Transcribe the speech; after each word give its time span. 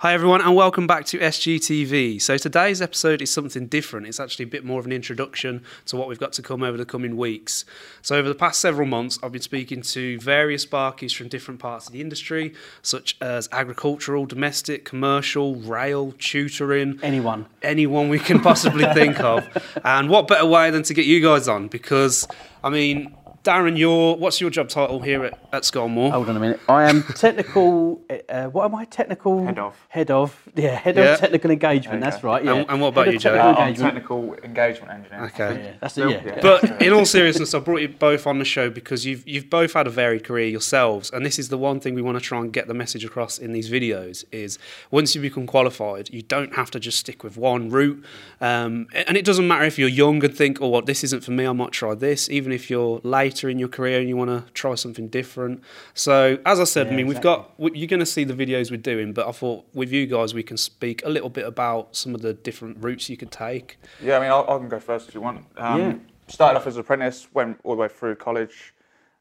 Hi, 0.00 0.14
everyone, 0.14 0.40
and 0.42 0.54
welcome 0.54 0.86
back 0.86 1.06
to 1.06 1.18
SGTV. 1.18 2.22
So, 2.22 2.38
today's 2.38 2.80
episode 2.80 3.20
is 3.20 3.32
something 3.32 3.66
different. 3.66 4.06
It's 4.06 4.20
actually 4.20 4.44
a 4.44 4.46
bit 4.48 4.64
more 4.64 4.78
of 4.78 4.86
an 4.86 4.92
introduction 4.92 5.64
to 5.86 5.96
what 5.96 6.06
we've 6.06 6.20
got 6.20 6.32
to 6.34 6.42
come 6.42 6.62
over 6.62 6.76
the 6.76 6.84
coming 6.84 7.16
weeks. 7.16 7.64
So, 8.00 8.14
over 8.14 8.28
the 8.28 8.36
past 8.36 8.60
several 8.60 8.86
months, 8.86 9.18
I've 9.24 9.32
been 9.32 9.42
speaking 9.42 9.82
to 9.82 10.20
various 10.20 10.64
sparkies 10.64 11.12
from 11.16 11.26
different 11.26 11.58
parts 11.58 11.88
of 11.88 11.92
the 11.92 12.00
industry, 12.00 12.54
such 12.80 13.16
as 13.20 13.48
agricultural, 13.50 14.24
domestic, 14.26 14.84
commercial, 14.84 15.56
rail, 15.56 16.14
tutoring, 16.16 17.00
Anyone. 17.02 17.46
anyone 17.62 18.08
we 18.08 18.20
can 18.20 18.38
possibly 18.38 18.84
think 18.94 19.18
of. 19.18 19.48
And 19.84 20.08
what 20.08 20.28
better 20.28 20.46
way 20.46 20.70
than 20.70 20.84
to 20.84 20.94
get 20.94 21.06
you 21.06 21.20
guys 21.20 21.48
on? 21.48 21.66
Because, 21.66 22.24
I 22.62 22.70
mean, 22.70 23.16
Darren, 23.48 23.78
your 23.78 24.14
what's 24.16 24.42
your 24.42 24.50
job 24.50 24.68
title 24.68 25.00
here 25.00 25.24
at, 25.24 25.38
at 25.54 25.62
Scolmore? 25.62 26.10
Hold 26.10 26.28
on 26.28 26.36
a 26.36 26.40
minute. 26.40 26.60
I 26.68 26.84
am 26.90 27.02
technical. 27.02 28.02
Uh, 28.28 28.44
what 28.48 28.66
am 28.66 28.74
I? 28.74 28.84
Technical 28.84 29.44
Head 29.46 29.58
of. 29.58 29.74
Head 29.88 30.10
of. 30.10 30.42
Yeah, 30.54 30.74
head 30.74 30.96
Yeah. 30.96 31.14
of 31.14 31.20
technical 31.20 31.50
engagement. 31.50 32.02
That's 32.02 32.22
right. 32.22 32.44
Yeah. 32.44 32.54
And- 32.56 32.68
and 32.70 32.80
what 32.80 32.88
about 32.88 33.06
Head 33.06 33.08
of 33.08 33.14
you, 33.14 33.20
Joe? 33.20 33.34
technical 33.34 33.48
Uh, 33.50 33.54
I'm 33.62 33.68
engagement. 33.68 33.94
technical 33.94 34.34
engagement 34.44 34.92
engineer. 34.92 35.24
Okay. 35.26 35.62
Yeah, 35.64 35.72
that's 35.80 35.96
it. 35.98 36.10
Yeah. 36.10 36.22
Yeah. 36.26 36.38
But 36.42 36.82
in 36.82 36.92
all 36.92 37.06
seriousness, 37.06 37.54
I 37.54 37.58
brought 37.60 37.80
you 37.80 37.88
both 37.88 38.26
on 38.26 38.38
the 38.38 38.44
show 38.44 38.68
because 38.68 39.06
you've 39.06 39.26
you've 39.26 39.48
both 39.48 39.72
had 39.72 39.86
a 39.86 39.90
varied 39.90 40.24
career 40.24 40.46
yourselves, 40.46 41.10
and 41.10 41.24
this 41.24 41.38
is 41.38 41.48
the 41.48 41.56
one 41.56 41.80
thing 41.80 41.94
we 41.94 42.02
want 42.02 42.18
to 42.18 42.24
try 42.24 42.38
and 42.38 42.52
get 42.52 42.66
the 42.68 42.74
message 42.74 43.02
across 43.04 43.38
in 43.38 43.52
these 43.52 43.70
videos: 43.70 44.24
is 44.30 44.58
once 44.90 45.14
you 45.14 45.22
become 45.22 45.46
qualified, 45.46 46.10
you 46.12 46.20
don't 46.22 46.54
have 46.54 46.70
to 46.72 46.80
just 46.80 46.98
stick 46.98 47.24
with 47.24 47.38
one 47.38 47.70
route, 47.70 48.04
um, 48.42 48.86
and 49.06 49.16
it 49.16 49.24
doesn't 49.24 49.46
matter 49.48 49.64
if 49.64 49.78
you're 49.78 49.88
young 49.88 50.22
and 50.22 50.34
think, 50.36 50.60
"Oh, 50.60 50.68
well, 50.68 50.82
this 50.82 51.02
isn't 51.04 51.24
for 51.24 51.30
me. 51.30 51.46
I 51.46 51.52
might 51.52 51.72
try 51.72 51.94
this." 51.94 52.28
Even 52.28 52.52
if 52.52 52.68
you're 52.70 53.00
later 53.38 53.48
in 53.50 53.58
your 53.58 53.68
career 53.68 54.00
and 54.00 54.08
you 54.08 54.16
want 54.16 54.30
to 54.30 54.52
try 54.52 54.74
something 54.74 55.08
different. 55.08 55.62
So, 55.94 56.38
as 56.44 56.60
I 56.60 56.64
said, 56.64 56.86
I 56.88 56.90
Yeah, 56.90 56.96
mean, 56.96 57.06
we've 57.06 57.20
got 57.20 57.52
you're 57.58 57.86
going 57.86 58.00
to 58.00 58.06
see 58.06 58.24
the 58.24 58.34
videos 58.34 58.70
we're 58.70 58.76
doing, 58.78 59.12
but 59.12 59.26
I 59.26 59.32
thought 59.32 59.66
with 59.74 59.92
you 59.92 60.06
guys 60.06 60.34
we 60.34 60.42
can 60.42 60.56
speak 60.56 61.04
a 61.04 61.08
little 61.08 61.28
bit 61.30 61.46
about 61.46 61.96
some 61.96 62.14
of 62.14 62.22
the 62.22 62.34
different 62.34 62.78
routes 62.82 63.08
you 63.08 63.16
could 63.16 63.30
take. 63.30 63.78
Yeah, 64.02 64.18
I 64.18 64.20
mean, 64.20 64.30
I'll, 64.30 64.48
I 64.48 64.58
can 64.58 64.68
go 64.68 64.80
first 64.80 65.08
if 65.08 65.14
you 65.14 65.20
want. 65.20 65.44
Um, 65.56 65.80
Yeah. 65.80 65.94
Started 66.28 66.58
off 66.58 66.66
as 66.66 66.76
an 66.76 66.80
apprentice, 66.80 67.26
went 67.32 67.58
all 67.64 67.74
the 67.74 67.80
way 67.80 67.88
through 67.88 68.16
college, 68.16 68.74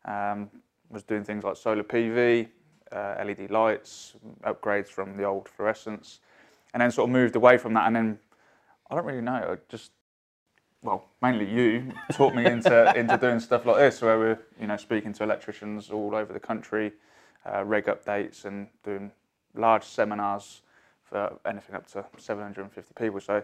um, 0.03 0.49
was 0.89 1.03
doing 1.03 1.23
things 1.23 1.41
like 1.41 1.55
solar 1.55 1.83
PV, 1.83 2.49
uh, 2.91 3.23
LED 3.23 3.49
lights, 3.49 4.15
upgrades 4.43 4.89
from 4.89 5.15
the 5.15 5.23
old 5.23 5.47
fluorescents, 5.47 6.19
and 6.73 6.81
then 6.81 6.91
sort 6.91 7.09
of 7.09 7.13
moved 7.13 7.37
away 7.37 7.57
from 7.57 7.73
that. 7.75 7.87
And 7.87 7.95
then 7.95 8.19
I 8.91 8.95
don't 8.95 9.05
really 9.05 9.21
know, 9.21 9.53
I 9.53 9.55
just, 9.69 9.91
well, 10.81 11.05
mainly 11.21 11.49
you 11.49 11.91
taught 12.13 12.35
me 12.35 12.45
into 12.45 12.93
into 12.97 13.17
doing 13.17 13.39
stuff 13.39 13.65
like 13.65 13.77
this, 13.77 14.01
where 14.01 14.17
we're 14.17 14.39
you 14.59 14.67
know 14.67 14.77
speaking 14.77 15.13
to 15.13 15.23
electricians 15.23 15.89
all 15.89 16.15
over 16.15 16.33
the 16.33 16.39
country, 16.39 16.93
uh, 17.45 17.63
reg 17.63 17.85
updates, 17.85 18.45
and 18.45 18.67
doing 18.83 19.11
large 19.55 19.83
seminars 19.83 20.61
for 21.03 21.37
anything 21.45 21.75
up 21.75 21.87
to 21.87 22.05
750 22.17 22.93
people. 22.95 23.19
So 23.19 23.37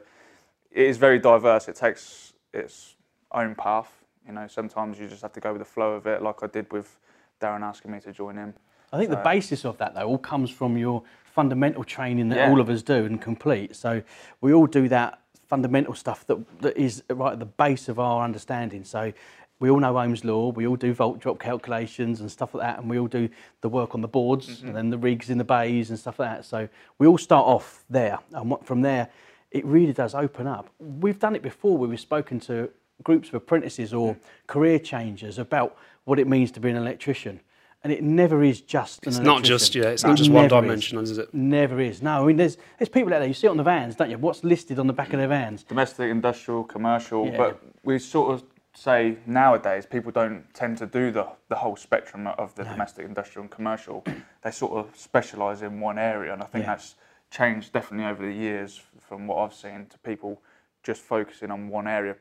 it 0.71 0.85
is 0.85 0.97
very 0.97 1.17
diverse. 1.19 1.67
It 1.67 1.75
takes 1.75 2.33
its 2.53 2.95
own 3.31 3.55
path. 3.55 4.03
You 4.27 4.33
know, 4.33 4.47
sometimes 4.47 4.99
you 4.99 5.07
just 5.07 5.21
have 5.21 5.33
to 5.33 5.39
go 5.39 5.51
with 5.53 5.59
the 5.61 5.65
flow 5.65 5.93
of 5.93 6.05
it, 6.07 6.21
like 6.21 6.43
I 6.43 6.47
did 6.47 6.71
with 6.71 6.97
Darren 7.41 7.61
asking 7.61 7.91
me 7.91 7.99
to 8.01 8.11
join 8.11 8.35
him. 8.35 8.53
I 8.91 8.97
think 8.97 9.09
the 9.09 9.17
basis 9.17 9.65
of 9.65 9.77
that 9.79 9.95
though 9.95 10.07
all 10.07 10.19
comes 10.19 10.51
from 10.51 10.77
your 10.77 11.01
fundamental 11.23 11.83
training 11.83 12.29
that 12.29 12.37
Yeah. 12.37 12.49
all 12.49 12.61
of 12.61 12.69
us 12.69 12.83
do 12.83 13.05
and 13.05 13.19
complete. 13.19 13.75
So 13.75 14.03
we 14.39 14.53
all 14.53 14.67
do 14.67 14.87
that 14.89 15.19
fundamental 15.53 15.93
stuff 15.93 16.25
that, 16.25 16.39
that 16.61 16.75
is 16.75 17.03
right 17.09 17.33
at 17.33 17.37
the 17.37 17.45
base 17.45 17.87
of 17.87 17.99
our 17.99 18.25
understanding. 18.25 18.83
So 18.83 19.13
we 19.59 19.69
all 19.69 19.79
know 19.79 19.93
Ohm's 19.93 20.25
law, 20.25 20.49
we 20.49 20.65
all 20.65 20.75
do 20.75 20.95
volt 20.95 21.19
drop 21.19 21.37
calculations 21.37 22.21
and 22.21 22.31
stuff 22.31 22.55
like 22.55 22.63
that, 22.63 22.79
and 22.79 22.89
we 22.89 22.97
all 22.97 23.05
do 23.05 23.29
the 23.61 23.69
work 23.69 23.93
on 23.93 24.01
the 24.01 24.07
boards 24.07 24.47
mm-hmm. 24.47 24.65
and 24.65 24.75
then 24.75 24.89
the 24.89 24.97
rigs 24.97 25.29
in 25.29 25.37
the 25.37 25.43
bays 25.43 25.91
and 25.91 25.99
stuff 25.99 26.17
like 26.17 26.37
that. 26.37 26.43
So 26.43 26.67
we 26.97 27.05
all 27.05 27.19
start 27.19 27.45
off 27.45 27.85
there, 27.87 28.17
and 28.31 28.49
what, 28.49 28.65
from 28.65 28.81
there, 28.81 29.09
it 29.51 29.63
really 29.63 29.93
does 29.93 30.15
open 30.15 30.47
up. 30.47 30.71
We've 30.79 31.19
done 31.19 31.35
it 31.35 31.43
before 31.43 31.77
where 31.77 31.87
we've 31.87 31.99
spoken 31.99 32.39
to 32.41 32.71
groups 33.03 33.27
of 33.27 33.35
apprentices 33.35 33.93
or 33.93 34.17
career 34.47 34.79
changers 34.79 35.37
about 35.37 35.77
what 36.05 36.17
it 36.17 36.27
means 36.27 36.49
to 36.53 36.59
be 36.61 36.71
an 36.71 36.77
electrician. 36.77 37.41
And 37.83 37.91
it 37.91 38.01
never 38.01 38.43
is 38.43 38.61
just 38.61 39.03
an 39.05 39.09
It's 39.09 39.19
not 39.19 39.43
just 39.43 39.75
electrician. 39.75 39.83
yeah, 39.83 39.93
it's 39.93 40.03
not 40.03 40.13
It 40.13 40.17
just 40.17 40.29
one 40.31 40.43
never 40.43 40.55
is. 40.55 40.61
dimensional, 40.61 41.03
is 41.03 41.17
it? 41.17 41.33
Never 41.33 41.81
is. 41.81 42.01
No, 42.01 42.23
I 42.23 42.25
mean, 42.27 42.37
there's 42.37 42.57
there's 42.79 42.87
people 42.87 43.13
out 43.13 43.19
there. 43.19 43.27
You 43.27 43.33
see 43.33 43.47
it 43.47 43.49
on 43.49 43.57
the 43.57 43.63
vans, 43.63 43.95
don't 43.97 44.09
you? 44.09 44.17
What's 44.17 44.41
listed 44.43 44.79
on 44.79 44.87
the 44.87 44.93
back 44.93 45.11
of 45.11 45.19
their 45.19 45.27
vans? 45.27 45.63
Domestic, 45.63 46.09
industrial, 46.09 46.63
commercial, 46.63 47.25
Yeah. 47.27 47.37
but 47.37 47.61
we 47.83 47.99
sort 47.99 48.31
of 48.33 48.43
say 48.73 49.17
nowadays 49.25 49.85
people 49.85 50.11
don't 50.13 50.45
tend 50.53 50.77
to 50.77 50.85
do 50.85 51.11
the, 51.11 51.27
the 51.49 51.55
whole 51.55 51.75
spectrum 51.75 52.25
of 52.25 52.55
the 52.55 52.63
domestic, 52.63 53.05
industrial, 53.05 53.43
and 53.43 53.51
commercial. 53.51 54.03
they 54.43 54.49
sort 54.51 54.71
of 54.73 54.95
specialise 54.97 55.61
in 55.61 55.81
one 55.81 55.99
area, 55.99 56.31
and 56.33 56.41
I 56.41 56.45
think 56.45 56.63
Yeah. 56.63 56.71
that's 56.75 56.95
changed 57.31 57.73
definitely 57.73 58.05
over 58.09 58.25
the 58.25 58.31
years 58.33 58.81
from 59.01 59.27
what 59.27 59.39
I've 59.39 59.53
seen 59.53 59.87
to 59.87 59.97
people 59.99 60.41
just 60.83 61.01
focusing 61.01 61.51
on 61.51 61.67
one 61.67 61.87
area. 61.87 62.15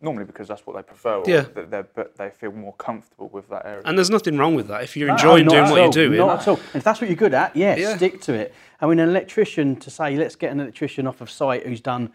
Normally 0.00 0.24
because 0.26 0.46
that's 0.46 0.66
what 0.66 0.76
they 0.76 0.82
prefer, 0.82 1.14
or 1.16 1.24
Yeah. 1.26 1.46
that 1.54 2.16
they 2.16 2.28
feel 2.30 2.52
more 2.52 2.74
comfortable 2.74 3.28
with 3.32 3.48
that 3.48 3.64
area. 3.64 3.80
And 3.86 3.96
there's 3.96 4.10
nothing 4.10 4.36
wrong 4.36 4.54
with 4.54 4.68
that. 4.68 4.82
If 4.82 4.94
you're 4.94 5.08
enjoying 5.08 5.46
not 5.46 5.52
doing 5.52 5.62
what 5.64 5.72
all, 5.72 5.78
you're 5.78 5.90
doing, 5.90 6.18
Not 6.18 6.40
at 6.42 6.48
all. 6.48 6.56
And 6.56 6.76
if 6.76 6.84
that's 6.84 7.00
what 7.00 7.08
you're 7.08 7.16
good 7.16 7.32
at, 7.32 7.56
yes, 7.56 7.78
Yeah. 7.78 7.96
stick 7.96 8.20
to 8.22 8.34
it. 8.34 8.54
I 8.80 8.86
mean, 8.86 8.98
an 8.98 9.08
electrician 9.08 9.76
to 9.76 9.90
say, 9.90 10.14
let's 10.16 10.36
get 10.36 10.52
an 10.52 10.60
electrician 10.60 11.06
off 11.06 11.22
of 11.22 11.30
site 11.30 11.66
who's 11.66 11.80
done 11.80 12.10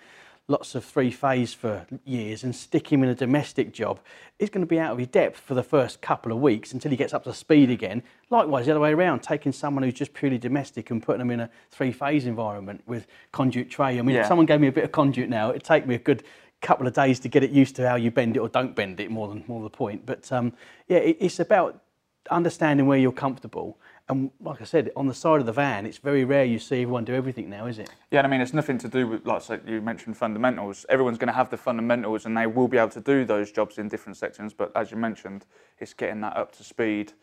lots 0.47 0.75
of 0.75 0.83
three 0.85 1.09
phase 1.09 1.53
for 1.55 1.85
years 2.03 2.43
and 2.43 2.53
stick 2.55 2.91
him 2.91 3.01
in 3.03 3.09
a 3.09 3.15
domestic 3.15 3.71
job, 3.71 3.99
he's 4.37 4.49
going 4.49 4.61
to 4.61 4.67
be 4.67 4.79
out 4.79 4.91
of 4.91 4.97
his 4.99 5.07
depth 5.07 5.39
for 5.39 5.53
the 5.55 5.63
first 5.63 6.01
couple 6.01 6.31
of 6.31 6.39
weeks 6.39 6.73
until 6.73 6.91
he 6.91 6.97
gets 6.97 7.13
up 7.15 7.23
to 7.23 7.33
speed 7.33 7.71
again. 7.71 8.03
Likewise, 8.29 8.65
the 8.65 8.71
other 8.71 8.79
way 8.81 8.91
around, 8.91 9.21
taking 9.23 9.51
someone 9.53 9.81
who's 9.83 9.93
just 9.93 10.13
purely 10.13 10.37
domestic 10.37 10.91
and 10.91 11.01
putting 11.01 11.19
them 11.19 11.31
in 11.31 11.39
a 11.39 11.49
three 11.71 11.91
phase 11.91 12.25
environment 12.27 12.83
with 12.85 13.07
conduit 13.31 13.71
tray. 13.71 13.97
I 13.97 14.01
mean, 14.03 14.15
Yeah. 14.15 14.21
if 14.21 14.27
someone 14.27 14.45
gave 14.45 14.59
me 14.59 14.67
a 14.67 14.71
bit 14.71 14.83
of 14.83 14.91
conduit 14.91 15.29
now, 15.29 15.49
it'd 15.49 15.63
take 15.63 15.87
me 15.87 15.95
a 15.95 15.99
good 15.99 16.23
couple 16.61 16.87
of 16.87 16.93
days 16.93 17.19
to 17.19 17.27
get 17.27 17.43
it 17.43 17.51
used 17.51 17.75
to 17.75 17.87
how 17.87 17.95
you 17.95 18.11
bend 18.11 18.37
it 18.37 18.39
or 18.39 18.47
don't 18.47 18.75
bend 18.75 18.99
it 18.99 19.11
more 19.11 19.27
than 19.27 19.43
more 19.47 19.63
the 19.63 19.69
point. 19.69 20.05
But 20.05 20.31
um, 20.31 20.53
yeah, 20.87 20.97
it, 20.99 21.17
it's 21.19 21.39
about 21.39 21.81
understanding 22.29 22.85
where 22.85 22.99
you're 22.99 23.11
comfortable. 23.11 23.77
And 24.09 24.29
like 24.41 24.61
I 24.61 24.65
said, 24.65 24.91
on 24.95 25.07
the 25.07 25.13
side 25.13 25.39
of 25.39 25.45
the 25.45 25.53
van, 25.53 25.85
it's 25.85 25.97
very 25.97 26.25
rare 26.25 26.43
you 26.43 26.59
see 26.59 26.81
everyone 26.81 27.05
do 27.05 27.13
everything 27.13 27.49
now, 27.49 27.65
is 27.65 27.79
it? 27.79 27.89
Yeah, 28.11 28.19
and 28.19 28.27
I 28.27 28.29
mean, 28.29 28.41
it's 28.41 28.53
nothing 28.53 28.77
to 28.79 28.89
do 28.89 29.07
with, 29.07 29.25
like 29.25 29.41
so 29.41 29.59
you 29.65 29.81
mentioned, 29.81 30.17
fundamentals. 30.17 30.85
Everyone's 30.89 31.17
going 31.17 31.29
to 31.29 31.33
have 31.33 31.49
the 31.49 31.57
fundamentals 31.57 32.25
and 32.25 32.35
they 32.35 32.45
will 32.45 32.67
be 32.67 32.77
able 32.77 32.89
to 32.89 33.01
do 33.01 33.25
those 33.25 33.51
jobs 33.51 33.77
in 33.77 33.87
different 33.87 34.17
sections. 34.17 34.53
But 34.53 34.71
as 34.75 34.91
you 34.91 34.97
mentioned, 34.97 35.45
it's 35.79 35.93
getting 35.93 36.21
that 36.21 36.35
up 36.35 36.51
to 36.57 36.63
speed. 36.63 37.13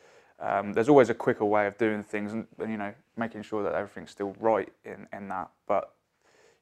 Um, 0.41 0.73
there's 0.73 0.89
always 0.89 1.11
a 1.11 1.15
quicker 1.15 1.45
way 1.45 1.67
of 1.67 1.77
doing 1.79 2.03
things 2.03 2.33
and, 2.33 2.47
you 2.61 2.77
know, 2.77 2.95
making 3.17 3.43
sure 3.43 3.63
that 3.65 3.75
everything's 3.75 4.11
still 4.11 4.35
right 4.41 4.73
in, 4.85 5.07
in 5.13 5.29
that. 5.29 5.51
But, 5.67 5.93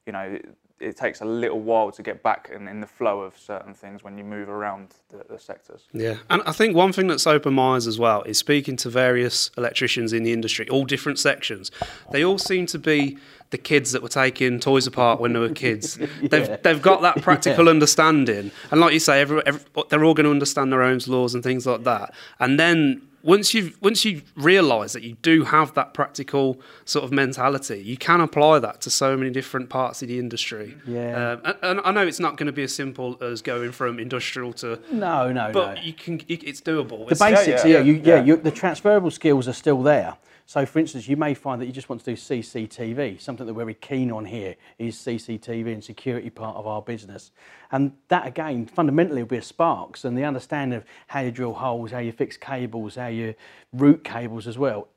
you 0.05 0.13
know, 0.13 0.39
it, 0.79 0.97
takes 0.97 1.21
a 1.21 1.25
little 1.25 1.59
while 1.59 1.91
to 1.91 2.03
get 2.03 2.23
back 2.23 2.49
in, 2.53 2.67
in 2.67 2.79
the 2.79 2.87
flow 2.87 3.21
of 3.21 3.37
certain 3.37 3.73
things 3.73 4.03
when 4.03 4.17
you 4.17 4.23
move 4.23 4.49
around 4.49 4.95
the, 5.09 5.23
the 5.29 5.39
sectors. 5.39 5.87
yeah. 5.93 6.17
And 6.29 6.41
I 6.45 6.51
think 6.51 6.75
one 6.75 6.91
thing 6.93 7.07
that's 7.07 7.27
opened 7.27 7.55
my 7.55 7.75
eyes 7.75 7.87
as 7.87 7.99
well 7.99 8.23
is 8.23 8.37
speaking 8.37 8.75
to 8.77 8.89
various 8.89 9.51
electricians 9.57 10.13
in 10.13 10.23
the 10.23 10.33
industry, 10.33 10.67
all 10.69 10.85
different 10.85 11.19
sections. 11.19 11.71
They 12.11 12.23
all 12.23 12.37
seem 12.37 12.65
to 12.67 12.79
be 12.79 13.17
the 13.49 13.57
kids 13.57 13.91
that 13.93 14.01
were 14.01 14.09
taking 14.09 14.59
toys 14.59 14.87
apart 14.87 15.19
when 15.19 15.33
they 15.33 15.39
were 15.39 15.49
kids. 15.49 15.97
They've 16.21 16.61
they've 16.63 16.81
got 16.81 17.01
that 17.01 17.21
practical 17.21 17.69
understanding, 17.69 18.51
and 18.71 18.81
like 18.81 18.93
you 18.93 18.99
say, 18.99 19.21
every, 19.21 19.41
every, 19.45 19.61
they're 19.89 20.03
all 20.03 20.13
going 20.13 20.25
to 20.25 20.31
understand 20.31 20.71
their 20.71 20.83
own 20.83 20.99
laws 21.07 21.33
and 21.33 21.43
things 21.43 21.65
like 21.65 21.83
that. 21.83 22.13
And 22.39 22.59
then 22.59 23.01
once 23.27 23.53
you 23.53 23.73
once 23.81 24.05
you 24.05 24.21
realise 24.35 24.93
that 24.93 25.03
you 25.03 25.13
do 25.21 25.43
have 25.43 25.73
that 25.73 25.93
practical 25.93 26.59
sort 26.85 27.03
of 27.03 27.11
mentality, 27.11 27.77
you 27.79 27.97
can 27.97 28.21
apply 28.21 28.57
that 28.59 28.79
to 28.81 28.89
so 28.89 29.17
many 29.17 29.29
different 29.29 29.69
parts 29.69 30.01
of 30.01 30.07
the 30.07 30.17
industry. 30.17 30.75
Yeah. 30.87 31.31
Um, 31.33 31.41
and, 31.43 31.57
and 31.63 31.81
I 31.83 31.91
know 31.91 32.07
it's 32.07 32.21
not 32.21 32.37
going 32.37 32.47
to 32.47 32.53
be 32.53 32.63
as 32.63 32.73
simple 32.73 33.17
as 33.21 33.41
going 33.41 33.73
from 33.73 33.99
industrial 33.99 34.53
to, 34.53 34.79
No, 34.91 35.31
no, 35.33 35.51
but 35.51 35.75
no. 35.75 35.81
you 35.81 35.91
can. 35.93 36.21
You, 36.27 36.37
it's 36.41 36.61
doable. 36.61 37.05
The 37.09 37.15
It's- 37.15 37.19
basics, 37.19 37.65
yeah, 37.65 37.71
yeah, 37.73 37.79
you, 37.83 37.93
yeah, 37.93 38.15
yeah. 38.15 38.23
You, 38.23 38.37
the 38.37 38.51
transferable 38.51 39.11
skills 39.11 39.47
are 39.47 39.53
still 39.53 39.83
there. 39.83 40.15
So, 40.47 40.65
for 40.65 40.79
instance, 40.79 41.09
you 41.09 41.17
may 41.17 41.33
find 41.33 41.61
that 41.61 41.65
you 41.65 41.73
just 41.73 41.89
want 41.89 42.01
to 42.05 42.11
do 42.11 42.15
CCTV. 42.15 43.19
Something 43.19 43.45
that 43.45 43.53
we're 43.53 43.65
very 43.65 43.73
keen 43.73 44.13
on 44.13 44.23
here 44.23 44.55
is 44.79 44.95
CCTV 44.95 45.73
and 45.73 45.83
security 45.83 46.29
part 46.29 46.55
of 46.55 46.65
our 46.65 46.81
business. 46.81 47.31
And 47.69 47.91
that, 48.07 48.25
again, 48.25 48.65
fundamentally 48.65 49.23
will 49.23 49.27
be 49.27 49.37
a 49.37 49.41
Sparks 49.41 50.05
and 50.05 50.17
the 50.17 50.23
understanding 50.23 50.77
of 50.77 50.85
how 51.07 51.19
you 51.19 51.31
drill 51.31 51.51
holes, 51.51 51.91
how 51.91 51.99
you 51.99 52.13
fix 52.13 52.37
cables, 52.37 52.95
how 52.95 53.07
you 53.07 53.35
route 53.73 54.05
cables 54.05 54.47
as 54.47 54.57
well. 54.57 54.87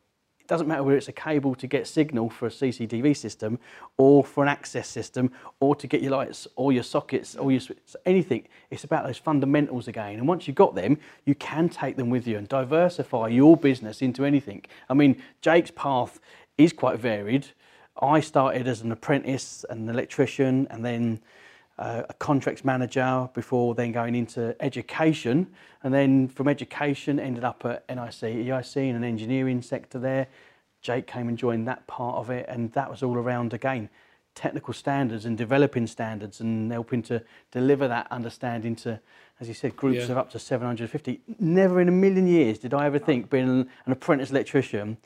Doesn't 0.51 0.67
matter 0.67 0.83
whether 0.83 0.97
it's 0.97 1.07
a 1.07 1.13
cable 1.13 1.55
to 1.55 1.69
get 1.69 1.87
signal 1.87 2.29
for 2.29 2.47
a 2.47 2.51
CCTV 2.51 3.17
system 3.17 3.61
or 3.99 4.25
for 4.25 4.43
an 4.43 4.49
access 4.49 4.89
system 4.89 5.31
or 5.61 5.77
to 5.77 5.87
get 5.87 6.03
your 6.03 6.11
lights 6.11 6.49
or 6.57 6.73
your 6.73 6.83
sockets 6.83 7.37
or 7.37 7.53
your 7.53 7.61
switch, 7.61 7.79
anything. 8.05 8.49
It's 8.69 8.83
about 8.83 9.07
those 9.07 9.17
fundamentals 9.17 9.87
again. 9.87 10.19
And 10.19 10.27
once 10.27 10.49
you've 10.49 10.57
got 10.57 10.75
them, 10.75 10.99
you 11.25 11.37
can 11.37 11.69
take 11.69 11.95
them 11.95 12.11
with 12.11 12.27
you 12.27 12.37
and 12.37 12.49
diversify 12.49 13.29
your 13.29 13.57
business 13.57 14.03
into 14.03 14.25
anything. 14.25 14.65
I 14.89 14.95
mean, 14.95 15.23
Jake's 15.41 15.71
path 15.71 16.19
is 16.59 16.73
quite 16.73 16.99
varied. 16.99 17.47
I 18.03 18.19
started 18.19 18.67
as 18.67 18.81
an 18.81 18.91
apprentice, 18.91 19.65
an 19.71 19.89
electrician, 19.89 20.67
and 20.69 20.85
then 20.85 21.21
uh, 21.81 22.03
a 22.09 22.15
contracts 22.15 22.65
manager 22.65 23.29
before 23.35 23.75
then 23.75 23.91
going 23.91 24.15
into 24.15 24.55
education. 24.61 25.49
And 25.83 25.93
then 25.93 26.29
from 26.29 26.47
education, 26.47 27.19
ended 27.19 27.43
up 27.43 27.65
at 27.65 27.89
NIC, 27.89 28.47
EIC 28.47 28.77
in 28.77 28.95
an 28.97 29.03
engineering 29.03 29.63
sector 29.63 29.99
there. 29.99 30.27
Jake 30.83 31.07
came 31.07 31.29
and 31.29 31.37
joined 31.37 31.67
that 31.69 31.87
part 31.87 32.17
of 32.17 32.31
it, 32.31 32.47
and 32.49 32.71
that 32.73 32.91
was 32.91 33.03
all 33.03 33.17
around 33.17 33.53
again 33.55 33.89
technical 34.37 34.73
standards 34.73 35.25
and 35.25 35.37
developing 35.37 35.87
standards 35.87 36.41
and 36.41 36.71
helping 36.71 37.03
to 37.03 37.21
deliver 37.51 37.89
that 37.89 38.07
understanding 38.13 38.77
to, 38.77 39.01
as 39.41 39.49
you 39.49 39.55
said, 39.55 39.75
groups 39.77 40.07
Yeah. 40.07 40.13
of 40.13 40.19
up 40.19 40.31
to 40.31 40.39
750. 40.39 41.21
Never 41.41 41.81
in 41.81 41.89
a 41.89 41.93
million 41.93 42.27
years 42.29 42.59
did 42.59 42.73
I 42.73 42.87
ever 42.87 42.99
think, 42.99 43.29
being 43.29 43.49
an 43.49 43.93
apprentice 43.93 44.31
electrician, 44.31 44.99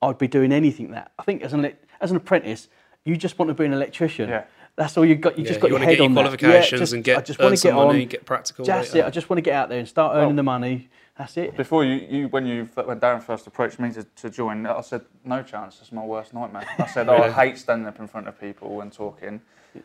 I'd 0.00 0.16
be 0.18 0.28
doing 0.28 0.52
anything 0.52 0.92
that. 0.92 1.10
I 1.18 1.24
think 1.24 1.42
as 1.42 1.52
an 1.54 1.72
as 2.00 2.10
an 2.12 2.16
apprentice, 2.18 2.68
you 3.04 3.16
just 3.16 3.38
want 3.38 3.48
to 3.48 3.54
be 3.54 3.64
an 3.64 3.72
electrician. 3.72 4.28
Yeah. 4.28 4.44
That's 4.78 4.96
all 4.96 5.04
you 5.04 5.16
got. 5.16 5.36
You 5.36 5.42
Yeah, 5.44 5.48
just 5.48 5.60
got 5.60 5.66
you 5.66 5.72
your 5.72 5.80
wanna 5.80 5.84
head 5.86 5.90
get 5.92 5.98
your 5.98 6.04
on 6.06 6.14
that. 6.14 6.20
qualifications 6.22 6.80
just- 6.80 6.92
and 6.94 7.02
get- 7.04 7.18
I 7.18 7.20
just 7.20 7.40
earn 7.40 7.44
want 7.46 7.52
to 7.54 7.60
some 7.60 7.70
get 7.72 7.74
money, 7.76 8.02
on. 8.02 8.08
get 8.08 8.24
practical 8.24 8.64
That's 8.64 8.94
later. 8.94 9.04
it. 9.04 9.08
I 9.08 9.10
just 9.10 9.28
want 9.28 9.38
to 9.38 9.42
get 9.42 9.54
out 9.54 9.68
there 9.68 9.80
and 9.80 9.88
start 9.88 10.14
earning 10.14 10.28
Well- 10.28 10.36
the 10.36 10.42
money. 10.44 10.88
That's 11.18 11.36
it. 11.36 11.56
Before 11.56 11.84
you, 11.84 11.94
you 12.08 12.28
when 12.28 12.46
you 12.46 12.68
when 12.76 13.00
Darren 13.00 13.20
first 13.20 13.44
approached 13.48 13.80
me 13.80 13.90
to, 13.90 14.04
to 14.04 14.30
join, 14.30 14.64
I 14.66 14.80
said 14.82 15.00
no 15.24 15.42
chance. 15.42 15.78
It's 15.82 15.90
my 15.90 16.04
worst 16.04 16.32
nightmare. 16.32 16.64
I 16.78 16.86
said 16.86 17.08
oh, 17.08 17.16
I 17.16 17.30
hate 17.30 17.58
standing 17.58 17.88
up 17.88 17.98
in 17.98 18.06
front 18.06 18.28
of 18.28 18.40
people 18.40 18.80
and 18.82 18.92
talking. 18.92 19.40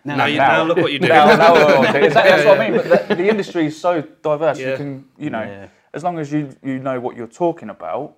Now, 0.05 0.25
you, 0.25 0.37
now 0.37 0.63
look 0.63 0.77
what 0.77 0.91
you're 0.91 0.99
doing. 0.99 1.09
Now, 1.11 1.35
now 1.35 1.53
we're 1.55 1.75
on 1.75 1.91
to 1.93 2.03
it. 2.05 2.13
That's 2.13 2.45
what 2.45 2.59
I 2.59 2.69
mean. 2.69 2.77
But 2.87 3.07
the, 3.09 3.15
the 3.15 3.27
industry 3.29 3.65
is 3.65 3.79
so 3.79 4.01
diverse. 4.21 4.59
Yeah. 4.59 4.71
You 4.71 4.77
can, 4.77 5.05
you 5.17 5.29
know, 5.31 5.41
Yeah. 5.41 5.67
as 5.93 6.03
long 6.03 6.19
as 6.19 6.31
you 6.31 6.55
you 6.63 6.77
know 6.77 6.99
what 6.99 7.17
you're 7.17 7.25
talking 7.27 7.69
about. 7.71 8.15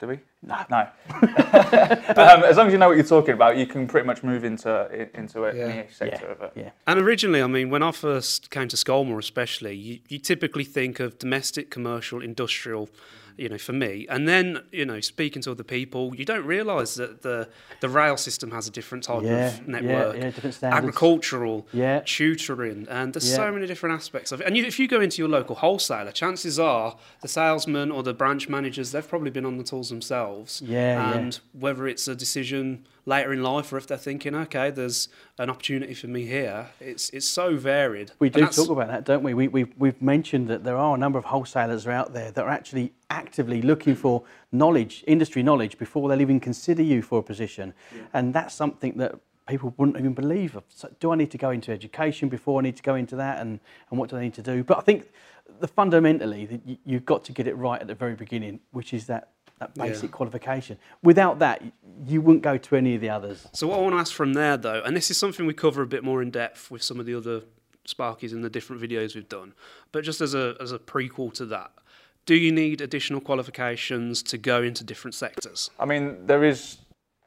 Do 0.00 0.06
we? 0.06 0.20
No. 0.42 0.56
No. 0.70 0.78
um, 2.16 2.44
as 2.44 2.56
long 2.56 2.68
as 2.68 2.72
you 2.72 2.78
know 2.78 2.88
what 2.88 2.96
you're 2.96 3.04
talking 3.06 3.34
about, 3.34 3.56
you 3.56 3.66
can 3.66 3.86
pretty 3.88 4.06
much 4.06 4.22
move 4.22 4.44
into 4.44 5.08
into 5.14 5.40
Yeah. 5.40 5.64
any 5.64 5.88
sector 5.90 6.26
Yeah. 6.26 6.32
of 6.32 6.42
it. 6.42 6.52
Yeah. 6.54 6.70
And 6.86 7.00
originally, 7.00 7.42
I 7.42 7.46
mean, 7.48 7.70
when 7.70 7.82
I 7.82 7.90
first 7.90 8.50
came 8.50 8.68
to 8.68 8.76
Scolmore, 8.76 9.18
especially, 9.18 9.74
you, 9.74 9.98
you 10.08 10.18
typically 10.18 10.64
think 10.64 11.00
of 11.00 11.18
domestic, 11.18 11.70
commercial, 11.70 12.22
industrial, 12.22 12.88
you 13.38 13.48
know, 13.48 13.56
for 13.58 13.72
me. 13.72 14.06
And 14.10 14.26
then, 14.28 14.64
you 14.72 14.84
know, 14.84 15.00
speaking 15.00 15.40
to 15.42 15.52
other 15.52 15.62
people, 15.62 16.14
you 16.14 16.24
don't 16.24 16.44
realise 16.44 16.96
that 16.96 17.22
the, 17.22 17.48
the 17.80 17.88
rail 17.88 18.16
system 18.16 18.50
has 18.50 18.66
a 18.66 18.70
different 18.70 19.04
type 19.04 19.22
Yeah, 19.22 19.46
of 19.56 19.68
network. 19.68 20.16
yeah, 20.16 20.30
different 20.30 20.54
standards. 20.54 20.78
Agricultural, 20.78 21.66
Yeah. 21.72 22.00
tutoring, 22.04 22.86
and 22.90 23.14
there's 23.14 23.30
Yeah. 23.30 23.36
so 23.36 23.52
many 23.52 23.66
different 23.66 23.94
aspects 23.94 24.32
of 24.32 24.40
it. 24.40 24.46
And 24.46 24.56
you, 24.56 24.64
if 24.64 24.78
you 24.78 24.88
go 24.88 25.00
into 25.00 25.22
your 25.22 25.28
local 25.28 25.54
wholesaler, 25.56 26.10
chances 26.12 26.58
are 26.58 26.96
the 27.22 27.28
salesman 27.28 27.90
or 27.90 28.02
the 28.02 28.12
branch 28.14 28.48
managers, 28.48 28.92
they've 28.92 29.08
probably 29.08 29.30
been 29.30 29.46
on 29.46 29.56
the 29.56 29.64
tools 29.64 29.88
themselves. 29.88 30.60
Yeah, 30.64 30.78
yeah. 30.78 31.14
And 31.18 31.38
whether 31.52 31.86
it's 31.86 32.08
a 32.08 32.14
decision 32.14 32.84
later 33.08 33.32
in 33.32 33.42
life 33.42 33.72
or 33.72 33.78
if 33.78 33.86
they're 33.86 33.96
thinking, 33.96 34.34
okay, 34.34 34.70
there's 34.70 35.08
an 35.38 35.48
opportunity 35.48 35.94
for 35.94 36.08
me 36.08 36.26
here, 36.26 36.68
it's 36.78 37.08
it's 37.10 37.26
so 37.26 37.56
varied. 37.56 38.12
We 38.18 38.28
do 38.28 38.46
talk 38.46 38.68
about 38.68 38.88
that, 38.88 39.04
don't 39.04 39.22
we? 39.22 39.34
we 39.34 39.48
we've, 39.48 39.72
we've 39.78 40.00
mentioned 40.00 40.46
that 40.48 40.62
there 40.62 40.76
are 40.76 40.94
a 40.94 40.98
number 40.98 41.18
of 41.18 41.24
wholesalers 41.24 41.86
out 41.86 42.12
there 42.12 42.30
that 42.30 42.44
are 42.44 42.50
actually 42.50 42.92
actively 43.10 43.62
looking 43.62 43.96
for 43.96 44.22
knowledge, 44.52 45.02
industry 45.06 45.42
knowledge, 45.42 45.78
before 45.78 46.08
they'll 46.08 46.20
even 46.20 46.38
consider 46.38 46.82
you 46.82 47.00
for 47.00 47.18
a 47.20 47.22
position. 47.22 47.72
And 48.12 48.34
that's 48.34 48.54
something 48.54 48.92
that 48.98 49.14
people 49.46 49.72
wouldn't 49.78 49.96
even 49.96 50.12
believe 50.12 50.54
of. 50.54 50.64
So 50.68 50.94
do 51.00 51.10
I 51.10 51.16
need 51.16 51.30
to 51.30 51.38
go 51.38 51.50
into 51.50 51.72
education 51.72 52.28
before 52.28 52.60
I 52.60 52.62
need 52.62 52.76
to 52.76 52.82
go 52.82 52.94
into 52.94 53.16
that? 53.16 53.40
And, 53.40 53.58
and 53.90 53.98
what 53.98 54.10
do 54.10 54.16
I 54.16 54.20
need 54.20 54.34
to 54.34 54.42
do? 54.42 54.62
But 54.62 54.76
I 54.76 54.82
think 54.82 55.08
the 55.60 55.66
fundamentally, 55.66 56.60
you, 56.66 56.76
you've 56.84 57.06
got 57.06 57.24
to 57.24 57.32
get 57.32 57.46
it 57.46 57.56
right 57.56 57.80
at 57.80 57.86
the 57.86 57.94
very 57.94 58.14
beginning, 58.14 58.60
which 58.72 58.92
is 58.92 59.06
that, 59.06 59.30
that 59.58 59.70
Yeah. 59.74 59.84
basic 59.86 60.10
qualification. 60.10 60.78
Without 61.02 61.38
that, 61.40 61.62
you 62.06 62.20
wouldn't 62.20 62.42
go 62.42 62.56
to 62.58 62.76
any 62.76 62.94
of 62.94 63.00
the 63.00 63.10
others. 63.10 63.46
So 63.52 63.66
what 63.66 63.78
I 63.78 63.82
want 63.82 63.94
to 63.94 63.98
ask 63.98 64.12
from 64.12 64.34
there, 64.34 64.56
though, 64.56 64.82
and 64.84 64.96
this 64.96 65.10
is 65.10 65.18
something 65.18 65.46
we 65.46 65.54
cover 65.54 65.82
a 65.82 65.86
bit 65.86 66.04
more 66.04 66.22
in 66.22 66.30
depth 66.30 66.70
with 66.70 66.82
some 66.82 67.00
of 67.00 67.06
the 67.06 67.14
other 67.14 67.42
Sparkies 67.86 68.32
in 68.32 68.42
the 68.42 68.50
different 68.50 68.82
videos 68.82 69.14
we've 69.14 69.28
done, 69.30 69.54
but 69.92 70.04
just 70.04 70.20
as 70.20 70.34
a 70.34 70.54
as 70.60 70.72
a 70.72 70.78
prequel 70.78 71.32
to 71.32 71.46
that, 71.46 71.72
do 72.26 72.34
you 72.34 72.52
need 72.52 72.82
additional 72.82 73.18
qualifications 73.18 74.22
to 74.24 74.36
go 74.36 74.62
into 74.62 74.84
different 74.84 75.14
sectors? 75.14 75.70
I 75.80 75.86
mean, 75.86 76.26
there 76.26 76.44
is 76.44 76.76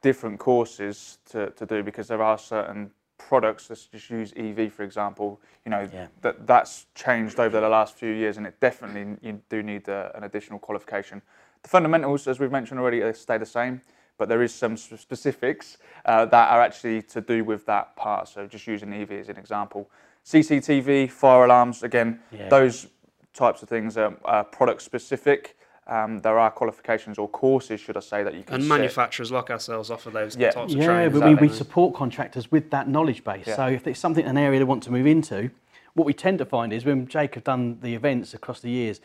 different 0.02 0.38
courses 0.38 1.18
to, 1.30 1.50
to 1.50 1.66
do 1.66 1.82
because 1.82 2.06
there 2.06 2.22
are 2.22 2.38
certain 2.38 2.92
products. 3.18 3.70
Let's 3.70 3.86
just 3.86 4.08
use 4.08 4.32
EV 4.36 4.72
for 4.72 4.84
example. 4.84 5.40
You 5.64 5.70
know 5.70 5.88
Yeah. 5.92 6.06
that 6.20 6.46
that's 6.46 6.86
changed 6.94 7.40
over 7.40 7.60
the 7.60 7.68
last 7.68 7.96
few 7.96 8.12
years, 8.12 8.36
and 8.36 8.46
it 8.46 8.60
definitely 8.60 9.16
you 9.20 9.42
do 9.48 9.64
need 9.64 9.88
uh, 9.88 10.10
an 10.14 10.22
additional 10.22 10.60
qualification. 10.60 11.22
The 11.62 11.68
fundamentals, 11.68 12.26
as 12.26 12.40
we've 12.40 12.50
mentioned 12.50 12.80
already, 12.80 13.00
they 13.00 13.12
stay 13.12 13.38
the 13.38 13.46
same, 13.46 13.80
but 14.18 14.28
there 14.28 14.42
is 14.42 14.52
some 14.52 14.76
specifics 14.76 15.78
uh, 16.04 16.24
that 16.26 16.50
are 16.50 16.60
actually 16.60 17.02
to 17.02 17.20
do 17.20 17.44
with 17.44 17.64
that 17.66 17.94
part. 17.96 18.28
So 18.28 18.46
just 18.46 18.66
using 18.66 18.92
EV 18.92 19.12
as 19.12 19.28
an 19.28 19.36
example, 19.36 19.88
CCTV, 20.24 21.10
fire 21.10 21.44
alarms, 21.44 21.82
again, 21.82 22.20
Yeah. 22.32 22.48
those 22.48 22.88
types 23.32 23.62
of 23.62 23.68
things 23.68 23.96
are, 23.96 24.14
are 24.24 24.44
product 24.44 24.82
specific. 24.82 25.56
Um, 25.86 26.18
there 26.20 26.38
are 26.38 26.50
qualifications 26.50 27.18
or 27.18 27.28
courses, 27.28 27.80
should 27.80 27.96
I 27.96 28.00
say, 28.00 28.22
that 28.22 28.34
you 28.34 28.42
can 28.44 28.54
And 28.56 28.62
sit. 28.64 28.68
manufacturers 28.68 29.32
like 29.32 29.50
ourselves 29.50 29.90
offer 29.90 30.10
those 30.10 30.36
Yeah. 30.36 30.50
types 30.50 30.72
of 30.74 30.78
Yeah, 30.78 30.86
training. 30.86 31.20
but 31.20 31.26
we, 31.28 31.34
we 31.36 31.48
support 31.48 31.94
contractors 31.94 32.50
with 32.50 32.70
that 32.70 32.88
knowledge 32.88 33.24
base. 33.24 33.46
Yeah. 33.46 33.56
So 33.56 33.66
if 33.68 33.86
it's 33.86 33.98
something, 34.00 34.24
an 34.24 34.36
area 34.36 34.58
they 34.58 34.64
want 34.64 34.82
to 34.84 34.92
move 34.92 35.06
into, 35.06 35.50
what 35.94 36.06
we 36.06 36.14
tend 36.14 36.38
to 36.38 36.44
find 36.44 36.72
is 36.72 36.84
when 36.84 37.06
Jake 37.06 37.34
have 37.34 37.44
done 37.44 37.78
the 37.82 37.94
events 37.94 38.32
across 38.32 38.60
the 38.60 38.70
years, 38.70 39.00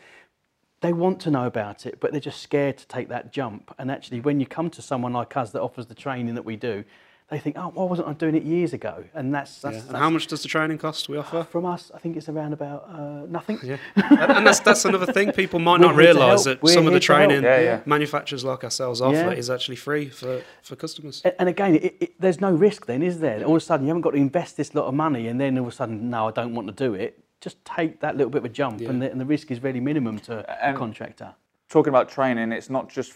they 0.80 0.92
want 0.92 1.20
to 1.20 1.30
know 1.30 1.46
about 1.46 1.86
it, 1.86 1.98
but 2.00 2.12
they're 2.12 2.20
just 2.20 2.40
scared 2.42 2.78
to 2.78 2.86
take 2.86 3.08
that 3.08 3.32
jump. 3.32 3.74
And 3.78 3.90
actually, 3.90 4.20
when 4.20 4.38
you 4.40 4.46
come 4.46 4.70
to 4.70 4.82
someone 4.82 5.12
like 5.12 5.36
us 5.36 5.50
that 5.52 5.60
offers 5.60 5.86
the 5.86 5.94
training 5.94 6.34
that 6.36 6.44
we 6.44 6.56
do, 6.56 6.84
they 7.30 7.38
think, 7.38 7.56
oh, 7.58 7.68
why 7.74 7.84
wasn't 7.84 8.08
I 8.08 8.14
doing 8.14 8.34
it 8.36 8.42
years 8.44 8.72
ago? 8.72 9.04
And 9.12 9.34
that's, 9.34 9.60
that's, 9.60 9.74
Yeah. 9.76 9.80
And 9.82 9.90
that's 9.90 9.98
how 9.98 10.08
much 10.08 10.28
does 10.28 10.40
the 10.42 10.48
training 10.48 10.78
cost 10.78 11.10
we 11.10 11.18
offer? 11.18 11.44
from 11.44 11.66
us. 11.66 11.90
I 11.94 11.98
think 11.98 12.16
it's 12.16 12.28
around 12.30 12.54
about 12.54 12.88
uh, 12.88 13.26
nothing. 13.28 13.58
Yeah, 13.62 13.76
and 13.96 14.30
and 14.32 14.46
that's 14.46 14.60
that's 14.60 14.86
another 14.86 15.04
thing 15.12 15.32
people 15.32 15.58
might 15.58 15.80
We're 15.80 15.88
not 15.88 15.96
realise 15.96 16.44
that 16.44 16.62
We're 16.62 16.72
some 16.72 16.86
of 16.86 16.92
the 16.94 17.00
here 17.00 17.00
to 17.00 17.12
help. 17.14 17.28
training 17.28 17.44
Yeah, 17.44 17.60
yeah. 17.60 17.80
manufacturers 17.84 18.44
like 18.44 18.64
ourselves 18.64 19.02
offer 19.02 19.14
Yeah. 19.16 19.30
is 19.32 19.50
actually 19.50 19.76
free 19.76 20.08
for, 20.08 20.40
for 20.62 20.74
customers. 20.76 21.20
A- 21.24 21.38
And 21.38 21.50
again, 21.50 21.74
it, 21.74 21.96
it, 22.00 22.10
there's 22.18 22.40
no 22.40 22.50
risk 22.50 22.86
then, 22.86 23.02
is 23.02 23.18
there? 23.20 23.44
All 23.44 23.56
of 23.56 23.62
a 23.62 23.64
sudden, 23.66 23.84
you 23.84 23.90
haven't 23.90 24.02
got 24.02 24.12
to 24.12 24.16
invest 24.16 24.56
this 24.56 24.74
lot 24.74 24.86
of 24.86 24.94
money, 24.94 25.26
and 25.28 25.38
then 25.38 25.58
all 25.58 25.66
of 25.66 25.72
a 25.72 25.76
sudden, 25.76 26.08
no, 26.08 26.28
I 26.28 26.30
don't 26.30 26.54
want 26.54 26.68
to 26.68 26.72
do 26.72 26.94
it. 26.94 27.18
Just 27.40 27.64
take 27.64 28.00
that 28.00 28.16
little 28.16 28.30
bit 28.30 28.38
of 28.38 28.44
a 28.44 28.48
jump, 28.48 28.80
Yeah. 28.80 28.90
and, 28.90 29.00
the, 29.00 29.10
and 29.10 29.20
the 29.20 29.24
risk 29.26 29.50
is 29.50 29.62
really 29.62 29.80
minimum 29.80 30.18
to 30.20 30.44
a 30.68 30.72
contractor. 30.74 31.34
talking 31.68 31.90
about 31.90 32.08
training, 32.08 32.50
it's 32.52 32.70
not 32.70 32.88
just 32.88 33.12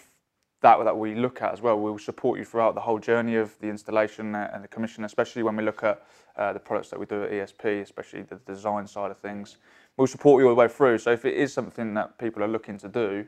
that 0.60 0.82
that 0.84 0.96
we 0.96 1.16
look 1.16 1.42
at 1.42 1.52
as 1.52 1.60
well. 1.60 1.76
We'll 1.78 1.98
support 1.98 2.38
you 2.38 2.44
throughout 2.44 2.74
the 2.76 2.80
whole 2.80 3.00
journey 3.00 3.34
of 3.34 3.58
the 3.58 3.68
installation 3.68 4.34
and 4.36 4.62
the 4.62 4.68
commission, 4.68 5.04
especially 5.04 5.42
when 5.42 5.56
we 5.56 5.64
look 5.64 5.82
at 5.82 6.06
uh, 6.36 6.52
the 6.52 6.60
products 6.60 6.88
that 6.90 7.00
we 7.00 7.06
do 7.06 7.24
at 7.24 7.30
ESP, 7.32 7.80
especially 7.82 8.22
the 8.22 8.36
design 8.46 8.86
side 8.86 9.10
of 9.10 9.18
things. 9.18 9.56
We'll 9.96 10.06
support 10.06 10.40
you 10.40 10.48
all 10.48 10.54
the 10.54 10.60
way 10.60 10.68
through. 10.68 10.98
So 10.98 11.10
if 11.10 11.24
it 11.24 11.34
is 11.34 11.52
something 11.52 11.94
that 11.94 12.16
people 12.16 12.44
are 12.44 12.48
looking 12.48 12.78
to 12.78 12.88
do, 12.88 13.26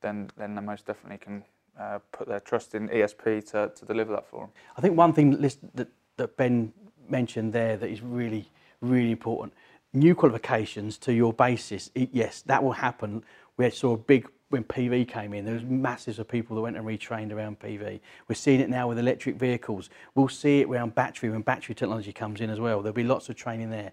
then 0.00 0.28
then 0.36 0.56
they 0.56 0.60
most 0.60 0.84
definitely 0.86 1.18
can 1.18 1.44
uh, 1.78 2.00
put 2.10 2.26
their 2.26 2.40
trust 2.40 2.74
in 2.74 2.88
ESP 2.88 3.48
to, 3.52 3.70
to 3.76 3.84
deliver 3.86 4.12
that 4.12 4.26
for 4.26 4.40
them. 4.40 4.50
I 4.76 4.80
think 4.80 4.96
one 4.98 5.12
thing 5.12 5.30
that, 5.40 5.56
that, 5.74 5.88
that 6.16 6.36
Ben 6.36 6.72
mentioned 7.08 7.52
there 7.52 7.76
that 7.76 7.88
is 7.88 8.02
really, 8.02 8.50
really 8.80 9.12
important 9.12 9.54
new 9.92 10.14
qualifications 10.14 10.98
to 10.98 11.12
your 11.12 11.32
basis. 11.32 11.90
It, 11.94 12.10
yes, 12.12 12.42
that 12.42 12.62
will 12.62 12.72
happen. 12.72 13.24
We 13.56 13.70
saw 13.70 13.94
a 13.94 13.98
big 13.98 14.28
when 14.52 14.64
PV 14.64 15.08
came 15.08 15.32
in. 15.32 15.46
There 15.46 15.54
was 15.54 15.64
masses 15.64 16.18
of 16.18 16.28
people 16.28 16.54
that 16.56 16.62
went 16.62 16.76
and 16.76 16.84
retrained 16.86 17.32
around 17.32 17.58
PV. 17.58 18.00
We're 18.28 18.34
seeing 18.34 18.60
it 18.60 18.68
now 18.68 18.86
with 18.86 18.98
electric 18.98 19.36
vehicles. 19.36 19.88
We'll 20.14 20.28
see 20.28 20.60
it 20.60 20.68
around 20.68 20.94
battery 20.94 21.30
when 21.30 21.40
battery 21.40 21.74
technology 21.74 22.12
comes 22.12 22.40
in 22.40 22.50
as 22.50 22.60
well. 22.60 22.82
There'll 22.82 22.92
be 22.92 23.02
lots 23.02 23.30
of 23.30 23.36
training 23.36 23.70
there. 23.70 23.92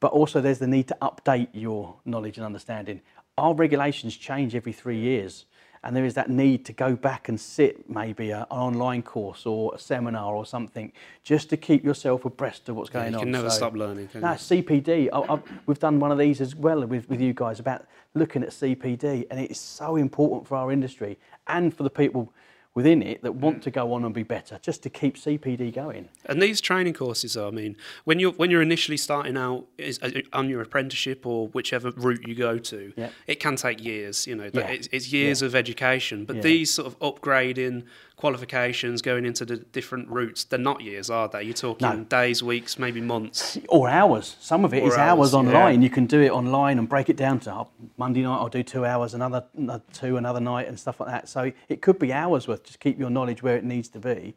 But 0.00 0.12
also, 0.12 0.40
there's 0.40 0.58
the 0.58 0.66
need 0.66 0.88
to 0.88 0.96
update 1.02 1.48
your 1.52 1.96
knowledge 2.06 2.38
and 2.38 2.46
understanding. 2.46 3.02
Our 3.36 3.54
regulations 3.54 4.16
change 4.16 4.54
every 4.54 4.72
three 4.72 4.98
years, 4.98 5.44
and 5.82 5.96
there 5.96 6.04
is 6.04 6.14
that 6.14 6.28
need 6.28 6.64
to 6.66 6.72
go 6.72 6.94
back 6.94 7.28
and 7.28 7.40
sit 7.40 7.88
maybe 7.88 8.30
a, 8.30 8.40
an 8.40 8.46
online 8.50 9.02
course 9.02 9.46
or 9.46 9.74
a 9.74 9.78
seminar 9.78 10.34
or 10.34 10.44
something 10.44 10.92
just 11.22 11.48
to 11.50 11.56
keep 11.56 11.82
yourself 11.84 12.24
abreast 12.24 12.68
of 12.68 12.76
what's 12.76 12.90
Yeah, 12.90 13.00
going 13.00 13.12
you 13.12 13.18
on. 13.18 13.24
can 13.24 13.32
never 13.32 13.50
So- 13.50 13.56
stop 13.56 13.74
learning. 13.74 14.08
Can 14.08 14.20
no, 14.20 14.32
you? 14.32 14.36
CPD. 14.36 15.08
I, 15.12 15.34
I, 15.34 15.38
we've 15.66 15.78
done 15.78 15.98
one 15.98 16.12
of 16.12 16.18
these 16.18 16.40
as 16.40 16.54
well 16.54 16.84
with, 16.86 17.08
with 17.08 17.20
you 17.20 17.32
guys 17.32 17.60
about 17.60 17.86
looking 18.14 18.42
at 18.42 18.50
CPD, 18.50 19.26
and 19.30 19.40
it 19.40 19.50
is 19.50 19.58
so 19.60 19.96
important 19.96 20.46
for 20.46 20.56
our 20.56 20.70
industry 20.72 21.16
and 21.46 21.72
for 21.74 21.82
the 21.84 21.90
people 21.90 22.32
within 22.74 23.02
it 23.02 23.20
that 23.22 23.32
Mm. 23.32 23.40
want 23.40 23.62
to 23.64 23.70
go 23.70 23.92
on 23.92 24.04
and 24.04 24.14
be 24.14 24.22
better, 24.22 24.58
just 24.62 24.82
to 24.84 24.90
keep 24.90 25.16
CPD 25.16 25.70
going. 25.72 26.08
And 26.26 26.40
these 26.40 26.60
training 26.60 26.94
courses, 26.94 27.36
I 27.36 27.50
mean, 27.50 27.76
when 28.04 28.20
you're 28.20 28.30
when 28.32 28.50
you're 28.50 28.62
initially 28.62 28.96
starting 28.96 29.36
out 29.36 29.66
is, 29.76 29.98
uh, 30.02 30.10
on 30.32 30.48
your 30.48 30.60
apprenticeship 30.62 31.26
or 31.26 31.48
whichever 31.48 31.90
route 31.90 32.26
you 32.28 32.34
go 32.34 32.58
to, 32.58 32.92
Yeah. 32.96 33.10
it 33.26 33.40
can 33.40 33.56
take 33.56 33.82
years. 33.84 34.26
You 34.26 34.36
know, 34.36 34.50
Yeah. 34.52 34.68
it's, 34.68 34.88
it's 34.92 35.12
years 35.12 35.42
of 35.42 35.54
education. 35.54 36.24
But 36.24 36.36
Yeah. 36.36 36.42
these 36.42 36.72
sort 36.72 36.86
of 36.86 36.98
upgrading 37.00 37.84
qualifications, 38.20 39.00
going 39.00 39.24
into 39.24 39.44
the 39.46 39.56
different 39.56 40.08
routes, 40.08 40.44
they're 40.44 40.58
not 40.58 40.82
years, 40.82 41.08
are 41.08 41.26
they? 41.28 41.42
You're 41.42 41.54
talking 41.54 41.88
No. 41.88 42.04
days, 42.04 42.42
weeks, 42.42 42.78
maybe 42.78 43.00
months. 43.00 43.58
Or 43.68 43.88
hours. 43.88 44.36
Some 44.40 44.64
of 44.64 44.74
it 44.74 44.82
Or 44.82 44.88
is 44.88 44.94
hours, 44.96 45.32
hours, 45.32 45.32
yeah. 45.32 45.38
online. 45.38 45.80
You 45.82 45.88
can 45.90 46.04
do 46.06 46.20
it 46.20 46.30
online 46.30 46.78
and 46.78 46.86
break 46.88 47.08
it 47.08 47.16
down 47.16 47.40
to 47.40 47.52
oh, 47.54 47.68
Monday 47.96 48.22
night. 48.22 48.36
I'll 48.36 48.48
do 48.48 48.62
two 48.62 48.84
hours, 48.84 49.14
another, 49.14 49.44
another 49.56 49.82
two 49.94 50.18
another 50.18 50.40
night, 50.40 50.68
and 50.68 50.78
stuff 50.78 51.00
like 51.00 51.08
that. 51.08 51.28
So 51.28 51.50
it 51.70 51.80
could 51.80 51.98
be 51.98 52.12
hours 52.12 52.46
worth. 52.46 52.62
Just 52.64 52.78
keep 52.80 52.98
your 52.98 53.10
knowledge 53.10 53.42
where 53.42 53.56
it 53.56 53.64
needs 53.64 53.88
to 53.88 53.98
be. 53.98 54.34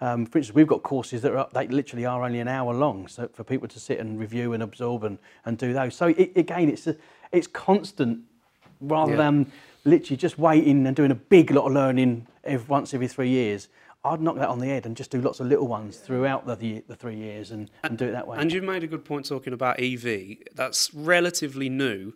Um, 0.00 0.26
for 0.26 0.38
instance, 0.38 0.54
we've 0.54 0.66
got 0.66 0.82
courses 0.82 1.22
that 1.22 1.32
are 1.32 1.38
up, 1.38 1.52
they 1.52 1.66
literally 1.68 2.04
are 2.04 2.22
only 2.22 2.40
an 2.40 2.48
hour 2.48 2.74
long, 2.74 3.08
so 3.08 3.28
for 3.32 3.44
people 3.44 3.66
to 3.68 3.80
sit 3.80 3.98
and 3.98 4.18
review 4.20 4.52
and 4.52 4.62
absorb 4.62 5.04
and, 5.04 5.16
and 5.46 5.56
do 5.56 5.72
those. 5.72 5.94
So 5.94 6.08
it, 6.08 6.32
again, 6.36 6.68
it's 6.68 6.86
a, 6.86 6.96
it's 7.32 7.46
constant 7.46 8.20
rather 8.80 9.12
Yeah. 9.12 9.16
than 9.18 9.52
literally 9.86 10.16
just 10.16 10.38
waiting 10.38 10.86
and 10.86 10.94
doing 10.96 11.10
a 11.10 11.14
big 11.14 11.50
lot 11.50 11.66
of 11.66 11.72
learning 11.72 12.26
every, 12.44 12.66
once 12.66 12.92
every 12.92 13.08
three 13.08 13.28
years, 13.30 13.68
I'd 14.04 14.20
knock 14.20 14.36
that 14.36 14.48
on 14.48 14.58
the 14.58 14.66
head 14.66 14.86
and 14.86 14.96
just 14.96 15.10
do 15.10 15.20
lots 15.20 15.40
of 15.40 15.46
little 15.46 15.66
ones 15.66 15.96
throughout 15.96 16.46
the, 16.46 16.54
the, 16.56 16.84
the 16.88 16.94
three 16.96 17.16
years 17.16 17.50
and, 17.50 17.70
and 17.82 17.96
do 17.98 18.06
it 18.08 18.12
that 18.12 18.26
way. 18.28 18.38
And 18.38 18.52
you've 18.52 18.64
made 18.64 18.84
a 18.84 18.86
good 18.86 19.04
point 19.04 19.26
talking 19.26 19.52
about 19.52 19.80
EV. 19.80 20.36
That's 20.54 20.92
relatively 20.94 21.68
new, 21.68 22.12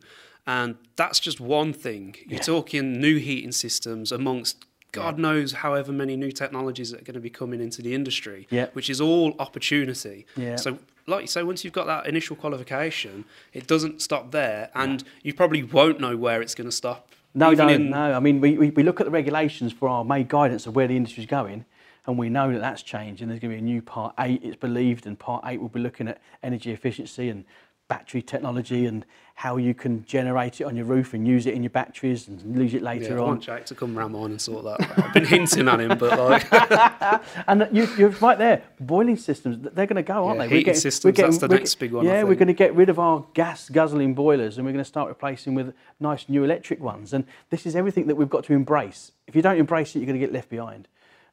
and 0.46 0.76
that's 0.96 1.18
just 1.20 1.40
one 1.40 1.72
thing. 1.72 2.16
You're 2.26 2.38
Yeah. 2.38 2.42
talking 2.42 3.00
new 3.00 3.16
heating 3.18 3.52
systems 3.52 4.12
amongst 4.12 4.66
God 4.92 5.18
knows 5.20 5.52
however 5.52 5.92
many 5.92 6.16
new 6.16 6.32
technologies 6.32 6.90
that 6.90 7.00
are 7.02 7.04
going 7.04 7.14
to 7.14 7.20
be 7.20 7.30
coming 7.30 7.60
into 7.60 7.80
the 7.82 7.94
industry, 7.94 8.48
Yeah. 8.50 8.66
which 8.72 8.90
is 8.90 9.00
all 9.00 9.34
opportunity. 9.38 10.26
Yeah. 10.36 10.56
So, 10.56 10.78
like 11.06 11.22
you 11.22 11.26
say, 11.28 11.44
once 11.44 11.62
you've 11.64 11.72
got 11.72 11.86
that 11.86 12.06
initial 12.06 12.34
qualification, 12.36 13.24
it 13.52 13.68
doesn't 13.68 14.02
stop 14.02 14.32
there, 14.32 14.70
and 14.74 15.04
you 15.22 15.32
probably 15.34 15.62
won't 15.62 16.00
know 16.00 16.16
where 16.16 16.42
it's 16.42 16.54
going 16.56 16.68
to 16.68 16.74
stop. 16.76 17.08
No, 17.34 17.52
even 17.52 17.66
no, 17.66 17.72
in- 17.72 17.90
no. 17.90 18.12
I 18.14 18.20
mean, 18.20 18.40
we, 18.40 18.58
we, 18.58 18.70
we 18.70 18.82
look 18.82 19.00
at 19.00 19.04
the 19.04 19.10
regulations 19.10 19.72
for 19.72 19.88
our 19.88 20.04
main 20.04 20.26
guidance 20.26 20.66
of 20.66 20.74
where 20.74 20.88
the 20.88 20.96
industry 20.96 21.22
is 21.22 21.28
going, 21.30 21.64
and 22.06 22.18
we 22.18 22.28
know 22.28 22.52
that 22.52 22.60
that's 22.60 22.82
changed. 22.82 23.22
And 23.22 23.30
there's 23.30 23.40
going 23.40 23.52
to 23.52 23.56
be 23.56 23.62
a 23.62 23.64
new 23.64 23.82
part 23.82 24.14
eight, 24.18 24.40
it's 24.42 24.56
believed, 24.56 25.06
and 25.06 25.18
part 25.18 25.44
eight 25.46 25.60
will 25.60 25.68
be 25.68 25.80
looking 25.80 26.08
at 26.08 26.20
energy 26.42 26.72
efficiency 26.72 27.28
and 27.28 27.44
battery 27.90 28.22
technology 28.22 28.86
and 28.86 29.04
how 29.34 29.56
you 29.56 29.74
can 29.74 30.04
generate 30.04 30.60
it 30.60 30.64
on 30.64 30.76
your 30.76 30.84
roof 30.84 31.12
and 31.12 31.26
use 31.26 31.46
it 31.46 31.54
in 31.54 31.62
your 31.62 31.70
batteries 31.70 32.28
and 32.28 32.56
use 32.56 32.72
it 32.72 32.82
Yeah, 32.82 32.90
later 32.90 33.18
I 33.18 33.22
on. 33.22 33.26
want 33.28 33.42
Jake 33.42 33.64
to 33.66 33.74
come 33.74 33.96
ram 33.98 34.14
on 34.14 34.30
and 34.30 34.40
sort 34.40 34.64
that. 34.64 34.98
I've 34.98 35.12
been 35.12 35.24
hinting 35.24 35.66
at 35.66 35.80
him, 35.80 35.98
but 35.98 36.18
like, 36.18 36.46
And 37.48 37.66
you, 37.72 37.88
you're 37.98 38.10
right 38.10 38.38
there. 38.38 38.62
Boiling 38.78 39.16
systems, 39.16 39.58
they're 39.74 39.86
going 39.86 39.96
to 39.96 40.02
go, 40.02 40.26
aren't 40.26 40.40
Yeah, 40.40 40.46
they? 40.46 40.56
heating 40.58 40.74
systems, 40.74 41.16
that's 41.16 41.38
the 41.38 41.48
next 41.48 41.74
big 41.76 41.92
one, 41.92 42.06
I 42.06 42.10
Yeah, 42.10 42.22
we're 42.24 42.34
going 42.36 42.48
to 42.48 42.52
get 42.54 42.74
rid 42.74 42.90
of 42.90 42.98
our 42.98 43.26
gas 43.34 43.68
guzzling 43.68 44.14
boilers 44.14 44.56
and 44.58 44.64
we're 44.66 44.72
going 44.72 44.84
to 44.84 44.88
start 44.88 45.08
replacing 45.08 45.54
with 45.54 45.74
nice 45.98 46.28
new 46.28 46.44
electric 46.44 46.80
ones. 46.80 47.12
And 47.12 47.24
this 47.50 47.66
is 47.66 47.74
everything 47.74 48.06
that 48.06 48.14
we've 48.14 48.30
got 48.30 48.44
to 48.44 48.52
embrace. 48.52 49.12
If 49.26 49.34
you 49.34 49.42
don't 49.42 49.58
embrace 49.58 49.96
it, 49.96 50.00
you're 50.00 50.06
going 50.06 50.20
to 50.20 50.24
get 50.26 50.32
left 50.32 50.48
behind. 50.50 50.86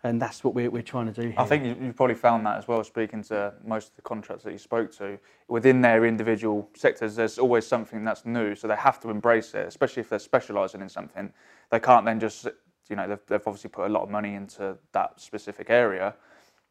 And 0.08 0.22
that's 0.22 0.44
what 0.44 0.54
we're, 0.54 0.70
we're 0.70 0.82
trying 0.82 1.12
to 1.12 1.22
do 1.22 1.28
here. 1.30 1.36
I 1.38 1.46
think 1.46 1.66
you, 1.66 1.76
you've 1.82 1.96
probably 1.96 2.16
found 2.16 2.46
that 2.46 2.58
as 2.58 2.68
well, 2.68 2.84
speaking 2.84 3.22
to 3.24 3.54
most 3.66 3.90
of 3.90 3.96
the 3.98 4.02
contracts 4.04 4.44
that 4.46 4.54
you 4.54 4.58
spoke 4.58 4.96
to. 4.98 5.20
Within 5.50 5.82
their 5.82 6.06
individual 6.06 6.70
sectors, 6.76 7.16
there's 7.16 7.38
always 7.38 7.68
something 7.68 8.06
that's 8.06 8.26
new, 8.26 8.56
so 8.56 8.68
they 8.68 8.76
have 8.76 9.00
to 9.02 9.10
embrace 9.10 9.54
it, 9.54 9.68
especially 9.68 10.02
if 10.02 10.10
they're 10.10 10.20
specialising 10.20 10.82
in 10.82 10.88
something. 10.88 11.32
They 11.72 11.80
can't 11.80 12.06
then 12.06 12.20
just, 12.20 12.48
you 12.90 12.96
know, 12.96 13.08
they've, 13.08 13.20
they've 13.28 13.46
obviously 13.46 13.70
put 13.70 13.86
a 13.86 13.90
lot 13.90 14.04
of 14.04 14.10
money 14.10 14.36
into 14.36 14.78
that 14.94 15.20
specific 15.20 15.70
area. 15.70 16.16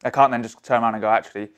They 0.03 0.11
can't 0.11 0.33
then 0.33 0.43
just 0.43 0.63
turn 0.63 0.83
around 0.83 0.95
and 0.95 1.03
go, 1.03 1.11
actually, 1.11 1.51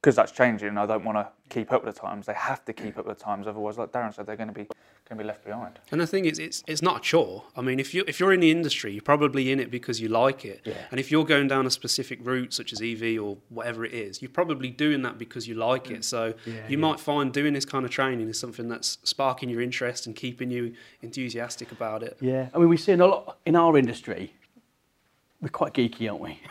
because 0.00 0.14
that's 0.14 0.32
changing, 0.32 0.78
I 0.78 0.86
don't 0.86 1.04
want 1.04 1.18
to 1.18 1.28
keep 1.48 1.72
up 1.72 1.84
with 1.84 1.94
the 1.94 2.00
times. 2.00 2.26
They 2.26 2.34
have 2.34 2.64
to 2.66 2.72
keep 2.72 2.96
up 2.96 3.06
with 3.06 3.18
the 3.18 3.24
times, 3.24 3.48
otherwise, 3.48 3.76
like 3.76 3.90
Darren 3.90 4.14
said, 4.14 4.26
they're 4.26 4.36
going 4.36 4.48
to 4.48 4.54
be 4.54 4.68
to 5.10 5.14
be 5.16 5.24
left 5.24 5.44
behind. 5.44 5.78
And 5.90 6.00
the 6.00 6.06
thing 6.06 6.24
is, 6.24 6.38
it's 6.38 6.62
it's 6.66 6.82
not 6.82 6.96
a 6.98 7.00
chore. 7.00 7.44
I 7.56 7.60
mean, 7.60 7.78
if 7.78 7.92
you 7.94 8.04
if 8.08 8.18
you're 8.18 8.32
in 8.32 8.40
the 8.40 8.50
industry, 8.50 8.92
you're 8.92 9.02
probably 9.02 9.52
in 9.52 9.60
it 9.60 9.70
because 9.70 10.00
you 10.00 10.08
like 10.08 10.44
it. 10.44 10.62
Yeah. 10.64 10.74
And 10.90 10.98
if 10.98 11.10
you're 11.10 11.24
going 11.24 11.48
down 11.48 11.66
a 11.66 11.70
specific 11.70 12.18
route, 12.22 12.52
such 12.54 12.72
as 12.72 12.80
EV 12.80 13.20
or 13.22 13.36
whatever 13.50 13.84
it 13.84 13.92
is, 13.92 14.22
you're 14.22 14.30
probably 14.30 14.70
doing 14.70 15.02
that 15.02 15.18
because 15.18 15.46
you 15.46 15.54
like 15.54 15.90
it. 15.90 16.04
So 16.04 16.34
Yeah, 16.46 16.52
you 16.54 16.60
yeah. 16.70 16.76
might 16.76 17.00
find 17.00 17.32
doing 17.32 17.52
this 17.52 17.64
kind 17.64 17.84
of 17.84 17.90
training 17.90 18.28
is 18.28 18.38
something 18.38 18.68
that's 18.68 18.98
sparking 19.04 19.48
your 19.50 19.60
interest 19.60 20.06
and 20.06 20.16
keeping 20.16 20.50
you 20.50 20.74
enthusiastic 21.02 21.70
about 21.72 22.02
it. 22.02 22.16
Yeah, 22.20 22.48
I 22.54 22.58
mean, 22.58 22.68
we 22.68 22.76
see 22.76 22.92
in 22.92 23.00
a 23.00 23.06
lot 23.06 23.38
in 23.44 23.56
our 23.56 23.76
industry. 23.76 24.32
We're 25.44 25.50
quite 25.50 25.74
geeky, 25.74 26.10
aren't 26.10 26.22
we? 26.22 26.40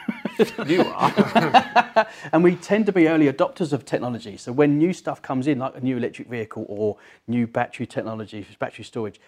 You 0.68 0.82
are. 0.82 2.08
and 2.32 2.44
we 2.44 2.56
tend 2.56 2.88
to 2.88 2.92
be 2.92 3.08
early 3.08 3.32
adopters 3.32 3.72
of 3.72 3.86
technology. 3.86 4.36
So 4.36 4.52
when 4.52 4.80
new 4.80 4.94
stuff 4.94 5.22
comes 5.22 5.46
in, 5.46 5.60
like 5.60 5.76
a 5.76 5.80
new 5.80 5.98
electric 5.98 6.28
vehicle 6.28 6.66
or 6.68 6.98
new 7.28 7.46
battery 7.46 7.86
technology, 7.86 8.42
for 8.42 8.58
battery 8.58 8.84
storage, 8.84 9.20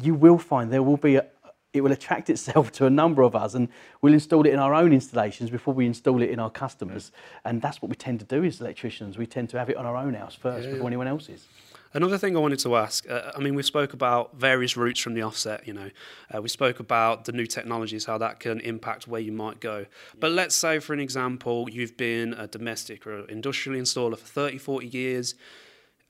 you 0.00 0.14
will 0.14 0.36
find 0.38 0.72
there 0.72 0.82
will 0.82 0.96
be 0.96 1.14
a, 1.16 1.26
it 1.72 1.80
will 1.80 1.92
attract 1.92 2.28
itself 2.28 2.72
to 2.72 2.86
a 2.86 2.90
number 2.90 3.22
of 3.22 3.36
us, 3.36 3.54
and 3.54 3.68
we'll 4.02 4.14
install 4.14 4.46
it 4.46 4.52
in 4.52 4.58
our 4.58 4.74
own 4.74 4.92
installations 4.92 5.48
before 5.50 5.74
we 5.74 5.86
install 5.86 6.22
it 6.22 6.30
in 6.30 6.40
our 6.40 6.50
customers. 6.50 7.12
And 7.44 7.62
that's 7.62 7.80
what 7.80 7.88
we 7.88 7.94
tend 7.96 8.18
to 8.20 8.26
do 8.26 8.44
as 8.44 8.60
electricians. 8.60 9.16
We 9.16 9.26
tend 9.26 9.48
to 9.50 9.58
have 9.58 9.70
it 9.70 9.76
on 9.76 9.86
our 9.86 9.96
own 9.96 10.14
house 10.14 10.34
first 10.34 10.64
Yeah, 10.64 10.72
before 10.72 10.84
yeah. 10.84 10.88
anyone 10.88 11.06
else's. 11.08 11.46
Another 11.94 12.18
thing 12.18 12.36
I 12.36 12.40
wanted 12.40 12.58
to 12.60 12.76
ask, 12.76 13.08
uh, 13.08 13.32
I 13.34 13.40
mean, 13.40 13.54
we 13.54 13.62
spoke 13.62 13.94
about 13.94 14.36
various 14.36 14.76
routes 14.76 15.00
from 15.00 15.14
the 15.14 15.22
offset, 15.22 15.66
you 15.66 15.72
know. 15.72 15.90
Uh, 16.34 16.42
we 16.42 16.48
spoke 16.48 16.80
about 16.80 17.24
the 17.24 17.32
new 17.32 17.46
technologies, 17.46 18.04
how 18.04 18.18
that 18.18 18.40
can 18.40 18.60
impact 18.60 19.08
where 19.08 19.20
you 19.20 19.32
might 19.32 19.60
go. 19.60 19.86
But 20.20 20.32
let's 20.32 20.54
say, 20.54 20.80
for 20.80 20.92
an 20.92 21.00
example, 21.00 21.66
you've 21.70 21.96
been 21.96 22.34
a 22.34 22.46
domestic 22.46 23.06
or 23.06 23.20
industrial 23.28 23.80
installer 23.80 24.18
for 24.18 24.26
30, 24.26 24.58
40 24.58 24.86
years 24.86 25.34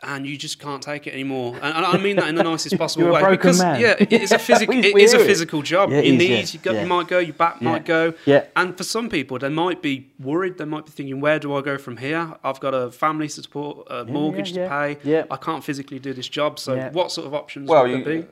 and 0.03 0.27
you 0.27 0.37
just 0.37 0.61
can't 0.61 0.83
take 0.83 1.07
it 1.07 1.13
anymore. 1.13 1.55
And, 1.57 1.77
and 1.77 1.85
I 1.87 1.97
mean 1.99 2.17
that 2.17 2.29
in 2.29 2.35
the 2.37 2.45
nicest 2.45 2.79
possible 2.79 3.05
You're 3.05 3.11
a 3.11 3.15
way. 3.15 3.21
broken 3.21 3.37
because, 3.39 3.61
man. 3.61 3.81
yeah, 3.81 3.95
it 3.99 4.13
is 4.13 4.31
a, 4.33 4.39
physical, 4.39 4.75
We- 4.77 4.87
it 4.87 4.95
we 4.95 5.03
is 5.03 5.15
a 5.15 5.19
physical 5.19 5.63
job. 5.63 5.91
Yeah, 5.91 5.99
it 5.99 6.07
your 6.07 6.15
is, 6.17 6.23
yeah, 6.23 6.37
knees, 6.37 6.55
you, 6.55 6.61
go, 6.61 6.73
yeah. 6.73 6.83
you 6.83 6.87
might 6.87 7.09
go, 7.09 7.19
your 7.19 7.35
back 7.35 7.57
Yeah. 7.61 7.71
might 7.71 7.85
go. 7.85 8.15
Yeah. 8.25 8.45
And 8.55 8.77
for 8.77 8.85
some 8.85 9.09
people, 9.09 9.39
they 9.39 9.49
might 9.49 9.83
be 9.83 10.11
worried. 10.21 10.59
They 10.59 10.65
might 10.65 10.87
be 10.87 10.93
thinking, 10.93 11.21
where 11.21 11.39
do 11.39 11.55
I 11.55 11.63
go 11.63 11.79
from 11.79 11.97
here? 11.97 12.35
I've 12.45 12.61
got 12.61 12.75
a 12.75 12.91
family 12.91 13.29
to 13.29 13.43
support, 13.43 13.87
a 13.91 14.05
mortgage 14.05 14.53
yeah. 14.53 14.65
to 14.65 14.69
pay. 14.69 15.11
Yeah. 15.11 15.25
I 15.31 15.37
can't 15.37 15.65
physically 15.65 15.99
do 15.99 16.13
this 16.13 16.29
job. 16.29 16.59
So, 16.59 16.75
Yeah. 16.75 16.91
what 16.93 17.11
sort 17.11 17.27
of 17.27 17.35
options 17.35 17.69
Well, 17.69 17.83
would 17.83 17.91
you, 17.99 18.05
there 18.05 18.23
be? 18.23 18.29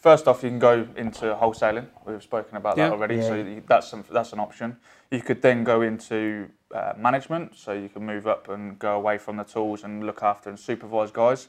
First 0.00 0.26
off, 0.26 0.42
you 0.42 0.48
can 0.50 0.58
go 0.58 0.86
into 0.96 1.26
wholesaling. 1.34 1.86
We've 2.06 2.22
spoken 2.22 2.56
about 2.56 2.76
Yeah. 2.76 2.88
that 2.88 2.94
already, 2.94 3.16
Yeah. 3.16 3.28
so 3.28 3.34
you, 3.34 3.62
that's 3.66 3.88
some, 3.88 4.04
that's 4.10 4.32
an 4.32 4.40
option. 4.40 4.76
You 5.10 5.20
could 5.22 5.42
then 5.42 5.64
go 5.64 5.82
into 5.82 6.48
uh, 6.74 6.92
management, 6.96 7.56
so 7.56 7.72
you 7.72 7.88
can 7.88 8.04
move 8.06 8.26
up 8.26 8.48
and 8.48 8.78
go 8.78 8.96
away 8.96 9.18
from 9.18 9.36
the 9.36 9.44
tools 9.44 9.84
and 9.84 10.04
look 10.04 10.22
after 10.22 10.48
and 10.50 10.58
supervise 10.58 11.10
guys. 11.10 11.48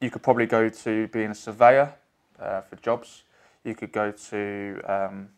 You 0.00 0.10
could 0.10 0.22
probably 0.22 0.46
go 0.46 0.68
to 0.68 1.08
being 1.08 1.30
a 1.30 1.34
surveyor 1.34 1.94
uh, 2.38 2.60
for 2.62 2.76
jobs. 2.76 3.24
You 3.64 3.74
could 3.74 3.92
go 3.92 4.12
to 4.12 4.80
um, 4.86 5.28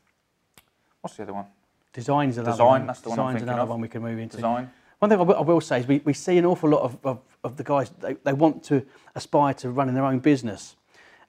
what's 1.01 1.17
the 1.17 1.23
other 1.25 1.33
one? 1.35 1.47
Design's 1.93 2.39
another 2.39 2.53
Design, 2.53 2.67
one. 2.69 2.87
that's 2.87 3.01
the 3.01 3.11
one 3.11 3.19
I'm 3.19 3.25
Design's 3.27 3.35
thinking 3.41 3.49
another 3.49 3.63
of. 3.63 3.69
one 3.69 3.81
we 3.81 3.89
can 3.89 4.03
move 4.03 4.19
into. 4.19 4.37
Design. 4.37 4.71
One 4.99 5.09
thing 5.11 5.19
I 5.19 5.23
will, 5.23 5.37
I 5.37 5.41
will 5.41 5.61
say 5.61 5.81
is 5.81 5.87
we, 5.89 5.99
we 6.05 6.13
see 6.13 6.39
an 6.39 6.47
awful 6.47 6.71
lot 6.71 6.83
of, 6.83 6.97
of, 7.05 7.21
of 7.43 7.57
the 7.57 7.65
guys, 7.65 7.91
they, 8.01 8.15
they 8.25 8.33
want 8.33 8.63
to 8.65 8.87
aspire 9.17 9.53
to 9.55 9.71
running 9.71 9.95
their 9.95 10.05
own 10.05 10.21
business 10.21 10.77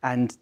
and 0.03 0.37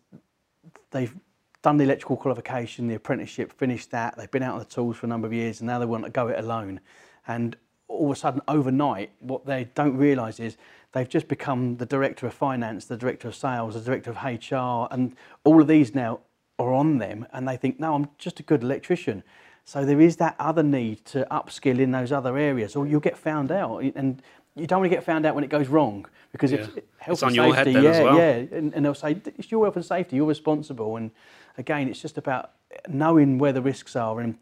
they've 0.92 1.16
done 1.62 1.78
the 1.78 1.84
electrical 1.84 2.18
qualification, 2.18 2.88
the 2.88 2.96
apprenticeship, 2.96 3.52
finished 3.54 3.92
that, 3.92 4.18
they've 4.18 4.32
been 4.32 4.44
out 4.44 4.54
on 4.54 4.60
the 4.60 4.66
tools 4.66 4.98
for 4.98 5.06
a 5.06 5.10
number 5.10 5.28
of 5.28 5.34
years 5.34 5.60
and 5.60 5.68
now 5.68 5.80
they 5.80 5.86
want 5.86 6.04
to 6.04 6.10
go 6.10 6.28
it 6.28 6.40
alone. 6.40 6.80
And 7.28 7.56
all 7.88 8.12
of 8.12 8.18
a 8.18 8.20
sudden, 8.20 8.42
overnight, 8.48 9.12
what 9.20 9.46
they 9.46 9.70
don't 9.76 9.98
realise 9.98 10.40
is 10.40 10.58
they've 10.94 11.10
just 11.10 11.28
become 11.28 11.78
the 11.78 11.86
director 11.86 12.26
of 12.26 12.34
finance, 12.34 12.86
the 12.86 12.98
director 12.98 13.28
of 13.28 13.36
sales, 13.36 13.76
the 13.76 13.82
director 13.82 14.12
of 14.12 14.24
HR, 14.24 14.88
and 14.94 15.16
all 15.44 15.62
of 15.62 15.68
these 15.68 15.94
now 15.94 16.22
are 16.58 16.74
on 16.74 16.98
them 16.98 17.28
and 17.34 17.48
they 17.48 17.58
think, 17.58 17.80
no, 17.80 17.96
I'm 17.96 18.10
just 18.18 18.40
a 18.40 18.44
good 18.44 18.64
electrician. 18.64 19.24
So 19.64 19.86
there 19.86 20.02
is 20.02 20.16
that 20.18 20.36
other 20.40 20.64
need 20.64 21.06
to 21.06 21.28
upskill 21.30 21.80
in 21.80 21.92
those 21.92 22.12
other 22.12 22.38
areas, 22.38 22.76
or 22.76 22.88
you'll 22.88 23.00
get 23.00 23.18
found 23.18 23.52
out, 23.52 23.84
and 23.96 24.22
you 24.56 24.68
don't 24.68 24.80
want 24.82 24.92
to 24.92 24.96
get 24.96 25.04
found 25.06 25.26
out 25.26 25.34
when 25.36 25.44
it 25.44 25.50
goes 25.50 25.68
wrong 25.68 26.06
because 26.32 26.52
it's 26.52 26.68
Yeah. 26.76 26.82
health 26.98 27.16
It's 27.16 27.22
and 27.24 27.30
on 27.30 27.36
your 27.36 27.56
head 27.56 27.66
safety. 27.66 27.74
then 27.74 27.84
yeah, 27.84 27.90
as 27.92 28.04
well. 28.04 28.18
yeah, 28.18 28.58
and, 28.58 28.74
and 28.74 28.86
they'll 28.86 28.94
say 28.94 29.22
it's 29.38 29.52
your 29.52 29.66
health 29.66 29.76
and 29.76 29.86
safety. 29.86 30.16
You're 30.18 30.26
responsible, 30.26 30.96
and 30.98 31.12
again, 31.58 31.88
it's 31.88 32.02
just 32.02 32.18
about 32.18 32.52
knowing 32.88 33.38
where 33.38 33.54
the 33.54 33.62
risks 33.62 33.96
are 33.96 34.20
and 34.20 34.38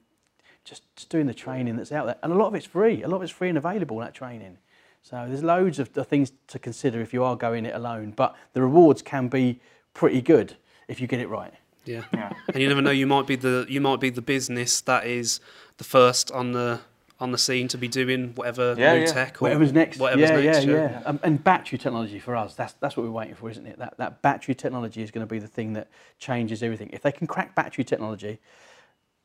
just, 0.65 0.83
just 0.95 1.09
doing 1.09 1.25
the 1.27 1.33
training 1.33 1.75
that's 1.77 1.91
out 1.91 2.05
there. 2.05 2.15
And 2.23 2.31
a 2.31 2.35
lot 2.35 2.47
of 2.47 2.55
it's 2.55 2.65
free. 2.65 3.01
A 3.03 3.07
lot 3.07 3.17
of 3.17 3.23
it's 3.23 3.31
free 3.31 3.49
and 3.49 3.57
available. 3.57 3.97
That 3.99 4.13
training. 4.13 4.57
So 5.01 5.25
there's 5.27 5.43
loads 5.43 5.79
of 5.79 5.93
the 5.93 6.03
things 6.03 6.31
to 6.47 6.59
consider 6.59 6.99
if 7.01 7.13
you 7.13 7.23
are 7.23 7.35
going 7.35 7.65
it 7.65 7.73
alone, 7.73 8.11
but 8.15 8.35
the 8.53 8.61
rewards 8.61 9.01
can 9.01 9.27
be 9.29 9.59
pretty 9.93 10.21
good 10.21 10.57
if 10.87 10.99
you 10.99 11.07
get 11.07 11.19
it 11.21 11.29
right. 11.29 11.53
Yeah. 11.85 12.03
Yeah. 12.13 12.33
and 12.53 12.61
you 12.61 12.67
never 12.67 12.81
know. 12.81 12.91
You 12.91 13.07
might 13.07 13.25
be 13.25 13.35
the 13.37 13.65
you 13.69 13.79
might 13.81 13.99
be 14.01 14.09
the 14.09 14.21
business 14.21 14.81
that 14.81 15.05
is 15.07 15.39
the 15.77 15.83
first 15.85 16.29
on 16.31 16.51
the 16.51 16.81
on 17.19 17.31
the 17.31 17.37
scene 17.37 17.67
to 17.67 17.77
be 17.77 17.87
doing 17.87 18.33
whatever 18.35 18.75
Yeah, 18.77 18.93
new 18.93 19.01
yeah. 19.01 19.05
tech 19.07 19.41
or 19.41 19.45
Whatever's 19.45 19.73
next. 19.73 19.99
Whatever's 19.99 20.29
yeah, 20.29 20.39
next. 20.53 20.65
yeah, 20.65 20.73
yeah. 20.73 21.01
Um, 21.05 21.19
and 21.23 21.43
battery 21.43 21.77
technology 21.77 22.19
for 22.19 22.35
us, 22.35 22.55
that's, 22.55 22.73
that's 22.73 22.95
what 22.95 23.05
we're 23.05 23.11
waiting 23.11 23.35
for, 23.35 23.49
isn't 23.49 23.65
it? 23.65 23.77
That, 23.77 23.97
that 23.97 24.21
battery 24.21 24.55
technology 24.55 25.01
is 25.01 25.11
going 25.11 25.25
to 25.25 25.29
be 25.29 25.39
the 25.39 25.47
thing 25.47 25.73
that 25.73 25.89
changes 26.17 26.63
everything. 26.63 26.89
If 26.93 27.01
they 27.01 27.11
can 27.11 27.27
crack 27.27 27.55
battery 27.55 27.83
technology, 27.83 28.39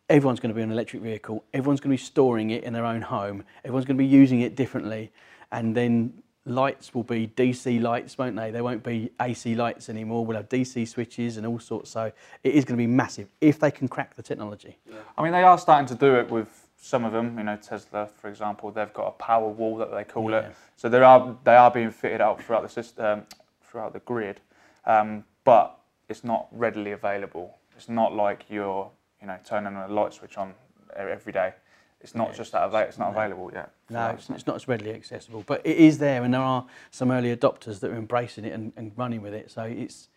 everyone's 0.08 0.40
going 0.40 0.52
to 0.52 0.54
be 0.56 0.62
on 0.62 0.68
an 0.68 0.72
electric 0.72 1.02
vehicle, 1.02 1.44
everyone's 1.54 1.80
going 1.80 1.96
to 1.96 2.02
be 2.02 2.04
storing 2.04 2.50
it 2.50 2.64
in 2.64 2.72
their 2.72 2.84
own 2.84 3.02
home, 3.02 3.44
everyone's 3.64 3.86
going 3.86 3.96
to 3.96 4.02
be 4.02 4.06
using 4.06 4.40
it 4.40 4.56
differently, 4.56 5.12
and 5.52 5.76
then 5.76 6.12
lights 6.46 6.94
will 6.94 7.04
be 7.04 7.28
DC 7.28 7.80
lights, 7.80 8.18
won't 8.18 8.36
they? 8.36 8.50
They 8.50 8.60
won't 8.60 8.82
be 8.82 9.10
AC 9.20 9.54
lights 9.54 9.88
anymore. 9.88 10.26
We'll 10.26 10.36
have 10.36 10.48
DC 10.48 10.86
switches 10.86 11.36
and 11.36 11.46
all 11.46 11.58
sorts. 11.58 11.90
So 11.90 12.12
it 12.42 12.54
is 12.54 12.64
going 12.64 12.76
to 12.76 12.82
be 12.82 12.86
massive 12.86 13.28
if 13.40 13.58
they 13.58 13.70
can 13.70 13.88
crack 13.88 14.14
the 14.14 14.22
technology. 14.22 14.76
I 15.16 15.22
mean, 15.22 15.32
they 15.32 15.42
are 15.42 15.56
starting 15.58 15.86
to 15.86 15.94
do 15.94 16.16
it 16.16 16.30
with 16.30 16.63
some 16.85 17.07
of 17.07 17.12
them. 17.12 17.38
You 17.38 17.45
know, 17.45 17.57
Tesla, 17.57 18.07
for 18.07 18.29
example, 18.29 18.71
they've 18.71 18.93
got 18.93 19.07
a 19.19 19.23
Powerwall 19.23 19.79
that 19.79 19.91
they 19.91 20.05
call 20.05 20.31
Yeah. 20.31 20.41
it. 20.41 20.55
So 20.76 20.88
they 20.91 20.99
are 21.00 21.35
they 21.45 21.57
are 21.57 21.71
being 21.71 21.91
fitted 21.91 22.21
out 22.21 22.43
throughout 22.43 22.62
the 22.62 22.69
system, 22.69 23.26
throughout 23.62 23.95
the 23.95 24.00
grid, 24.00 24.41
um, 24.85 25.25
but 25.45 25.79
it's 26.09 26.25
not 26.25 26.47
readily 26.53 26.93
available. 26.93 27.57
It's 27.75 27.88
not 27.88 28.12
like 28.14 28.45
you're 28.50 28.91
you 29.21 29.26
know 29.26 29.38
turning 29.45 29.75
a 29.76 29.88
light 29.88 30.12
switch 30.12 30.37
on 30.37 30.53
every 30.95 31.33
day. 31.33 31.55
It's 32.03 32.14
not 32.14 32.29
Yeah, 32.31 32.35
just 32.37 32.53
that 32.53 32.75
it's 32.75 32.99
not 32.99 33.12
no. 33.14 33.19
available 33.19 33.50
yet. 33.55 33.71
No, 33.88 34.09
it's, 34.11 34.29
it's 34.29 34.47
not 34.47 34.57
as 34.57 34.69
readily 34.69 34.93
accessible, 34.93 35.43
but 35.47 35.62
it 35.64 35.79
is 35.79 35.97
there, 35.97 36.23
and 36.23 36.35
there 36.35 36.43
are 36.43 36.67
some 36.91 37.11
early 37.11 37.35
adopters 37.35 37.81
that 37.81 37.91
are 37.91 37.97
embracing 37.97 38.45
it 38.45 38.53
and, 38.53 38.75
and 38.76 38.93
running 38.95 39.23
with 39.23 39.33
it. 39.33 39.50
So 39.50 39.62
It's 39.62 40.09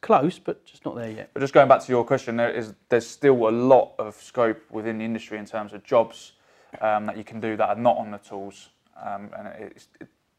close, 0.00 0.38
but 0.38 0.64
just 0.64 0.84
not 0.84 0.96
there 0.96 1.10
yet. 1.10 1.30
But 1.34 1.40
just 1.40 1.52
going 1.52 1.68
back 1.68 1.82
to 1.82 1.92
your 1.92 2.04
question, 2.04 2.36
there 2.36 2.50
is 2.50 2.74
there's 2.88 3.06
still 3.06 3.48
a 3.48 3.50
lot 3.50 3.94
of 3.98 4.14
scope 4.14 4.62
within 4.70 4.98
the 4.98 5.04
industry 5.04 5.38
in 5.38 5.46
terms 5.46 5.72
of 5.72 5.84
jobs 5.84 6.32
um, 6.80 7.06
that 7.06 7.16
you 7.16 7.24
can 7.24 7.40
do 7.40 7.56
that 7.56 7.68
are 7.68 7.80
not 7.80 7.96
on 7.96 8.10
the 8.10 8.18
tools, 8.18 8.70
um, 9.04 9.30
and 9.36 9.48
it's 9.48 9.88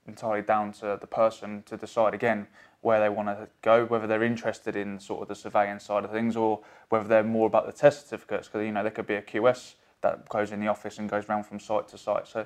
entirely 0.07 0.41
down 0.41 0.71
to 0.73 0.97
the 0.99 1.07
person 1.07 1.63
to 1.65 1.77
decide 1.77 2.13
again 2.13 2.47
where 2.81 2.99
they 2.99 3.09
want 3.09 3.27
to 3.27 3.47
go, 3.61 3.85
whether 3.85 4.07
they're 4.07 4.23
interested 4.23 4.75
in 4.75 4.99
sort 4.99 5.21
of 5.21 5.27
the 5.27 5.35
surveying 5.35 5.79
side 5.79 6.03
of 6.03 6.11
things 6.11 6.35
or 6.35 6.59
whether 6.89 7.07
they're 7.07 7.23
more 7.23 7.45
about 7.45 7.67
the 7.67 7.71
test 7.71 8.09
certificates. 8.09 8.47
Because 8.47 8.65
you 8.65 8.71
know 8.71 8.81
there 8.81 8.91
could 8.91 9.07
be 9.07 9.15
a 9.15 9.21
QS 9.21 9.75
that 10.01 10.27
goes 10.29 10.51
in 10.51 10.59
the 10.59 10.67
office 10.67 10.97
and 10.97 11.07
goes 11.07 11.29
around 11.29 11.43
from 11.43 11.59
site 11.59 11.87
to 11.89 11.97
site. 11.97 12.27
So 12.27 12.45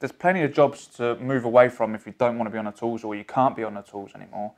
there's 0.00 0.12
plenty 0.12 0.42
of 0.42 0.52
jobs 0.52 0.86
to 0.86 1.16
move 1.16 1.44
away 1.44 1.68
from 1.68 1.94
if 1.94 2.06
you 2.06 2.14
don't 2.18 2.38
want 2.38 2.46
to 2.46 2.50
be 2.50 2.58
on 2.58 2.64
the 2.64 2.72
tools 2.72 3.04
or 3.04 3.14
you 3.14 3.24
can't 3.24 3.54
be 3.54 3.62
on 3.62 3.74
the 3.74 3.82
tools 3.82 4.12
anymore. 4.14 4.52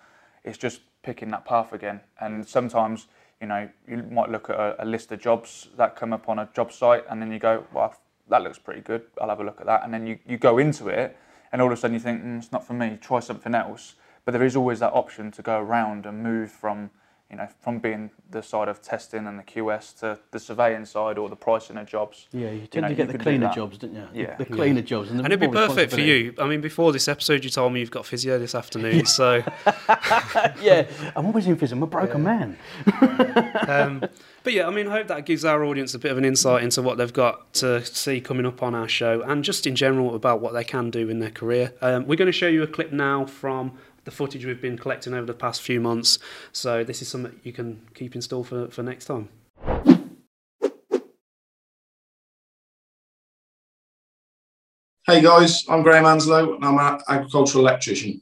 It's 0.45 0.59
just 0.59 0.81
picking 1.07 1.31
that 1.31 1.45
path 1.45 1.73
again. 1.73 2.01
And 2.21 2.47
sometimes, 2.47 3.07
you 3.41 3.47
know, 3.47 3.69
you 3.89 3.99
might 4.11 4.29
look 4.29 4.51
at 4.51 4.57
a, 4.57 4.83
a 4.83 4.85
list 4.85 5.13
of 5.13 5.21
jobs 5.21 5.69
that 5.77 5.95
come 5.95 6.13
up 6.13 6.29
on 6.29 6.41
a 6.41 6.49
job 6.53 6.73
site 6.73 7.05
and 7.09 7.23
then 7.23 7.31
you 7.31 7.39
go, 7.39 7.65
well, 7.73 7.95
that 8.29 8.43
looks 8.43 8.59
pretty 8.59 8.81
good. 8.81 9.03
I'll 9.21 9.29
have 9.29 9.39
a 9.39 9.45
look 9.45 9.61
at 9.61 9.67
that. 9.67 9.85
And 9.85 9.95
then 9.95 10.05
you, 10.05 10.19
you 10.27 10.37
go 10.37 10.59
into 10.59 10.89
it 10.89 11.17
and 11.53 11.63
all 11.63 11.69
of 11.69 11.73
a 11.73 11.77
sudden 11.77 11.95
you 11.95 12.01
think, 12.01 12.25
mm, 12.25 12.39
it's 12.39 12.51
not 12.51 12.67
for 12.67 12.75
me, 12.75 12.99
try 13.01 13.21
something 13.21 13.55
else. 13.55 13.95
But 14.25 14.33
there 14.33 14.43
is 14.43 14.57
always 14.57 14.81
that 14.81 14.93
option 14.93 15.31
to 15.31 15.43
go 15.43 15.61
around 15.61 16.07
and 16.07 16.25
move 16.25 16.51
from 16.51 16.91
you 17.31 17.37
know, 17.37 17.49
from 17.61 17.81
being 17.81 18.11
the 18.31 18.41
side 18.41 18.69
of 18.69 18.81
testing 18.81 19.27
and 19.27 19.39
the 19.39 19.43
QS 19.43 19.99
to 19.99 20.19
the 20.31 20.39
surveying 20.39 20.85
side 20.85 21.19
or 21.19 21.29
the 21.29 21.37
pricing 21.37 21.77
of 21.77 21.87
jobs. 21.87 22.29
Yeah, 22.33 22.51
you 22.51 22.67
tend 22.69 22.75
you 22.75 22.81
know, 22.83 22.89
to 22.89 22.95
get 22.95 23.09
the 23.09 23.19
cleaner 23.19 23.51
jobs, 23.53 23.79
didn't 23.79 23.97
you? 23.97 24.09
Yeah, 24.15 24.37
the, 24.37 24.45
the 24.45 24.55
cleaner 24.55 24.81
yeah. 24.81 24.87
jobs, 24.87 25.11
and, 25.11 25.19
and 25.21 25.33
it'd 25.33 25.41
be 25.41 25.49
perfect 25.49 25.93
for 25.93 26.01
you. 26.01 26.35
I 26.39 26.47
mean, 26.47 26.61
before 26.61 26.93
this 26.93 27.09
episode, 27.09 27.43
you 27.43 27.51
told 27.51 27.73
me 27.73 27.81
you've 27.81 27.91
got 27.91 28.07
physio 28.07 28.39
this 28.39 28.55
afternoon, 28.55 29.07
so 29.07 29.43
yeah, 30.61 30.87
I'm 31.17 31.27
always 31.27 31.47
in 31.49 31.57
physio. 31.57 31.77
I'm 31.77 31.83
a 31.83 31.87
broken 31.89 32.23
yeah. 32.23 32.47
man. 32.47 32.59
um, 33.69 34.05
but 34.45 34.53
yeah, 34.53 34.69
I 34.69 34.71
mean, 34.71 34.87
I 34.87 34.93
hope 34.93 35.09
that 35.09 35.27
gives 35.27 35.45
our 35.45 35.65
audience 35.65 35.95
a 35.95 35.99
bit 35.99 36.13
of 36.13 36.19
an 36.19 36.25
insight 36.25 36.63
into 36.63 36.81
what 36.81 36.97
they've 36.97 37.13
got 37.13 37.53
to 37.55 37.85
see 37.85 38.21
coming 38.21 38.47
up 38.47 38.63
on 38.63 38.77
our 38.77 38.89
show, 38.89 39.23
and 39.23 39.43
just 39.43 39.67
in 39.67 39.75
general 39.75 40.15
about 40.15 40.41
what 40.41 40.53
they 40.53 40.63
can 40.63 40.91
do 40.91 41.09
in 41.09 41.19
their 41.19 41.33
career. 41.33 41.75
Um, 41.83 42.07
we're 42.07 42.15
going 42.15 42.27
to 42.27 42.33
show 42.33 42.47
you 42.47 42.63
a 42.63 42.69
clip 42.69 42.93
now 42.93 43.27
from 43.27 43.77
the 44.07 44.11
footage 44.13 44.47
we've 44.47 44.63
been 44.63 44.79
collecting 44.79 45.13
over 45.13 45.27
the 45.27 45.35
past 45.35 45.61
few 45.61 45.81
months. 45.81 46.19
So 46.53 46.83
this 46.85 47.03
is 47.03 47.09
something 47.09 47.39
you 47.43 47.53
can 47.53 47.83
keep 47.93 48.15
in 48.15 48.23
store 48.23 48.45
for, 48.45 48.71
for 48.71 48.83
next 48.83 49.05
time. 49.05 49.29
Hey 55.07 55.21
guys, 55.23 55.65
I'm 55.69 55.83
Graham 55.83 56.05
Anslow 56.05 56.55
and 56.57 56.65
I'm 56.65 56.79
an 56.79 57.01
agricultural 57.09 57.67
electrician. 57.67 58.21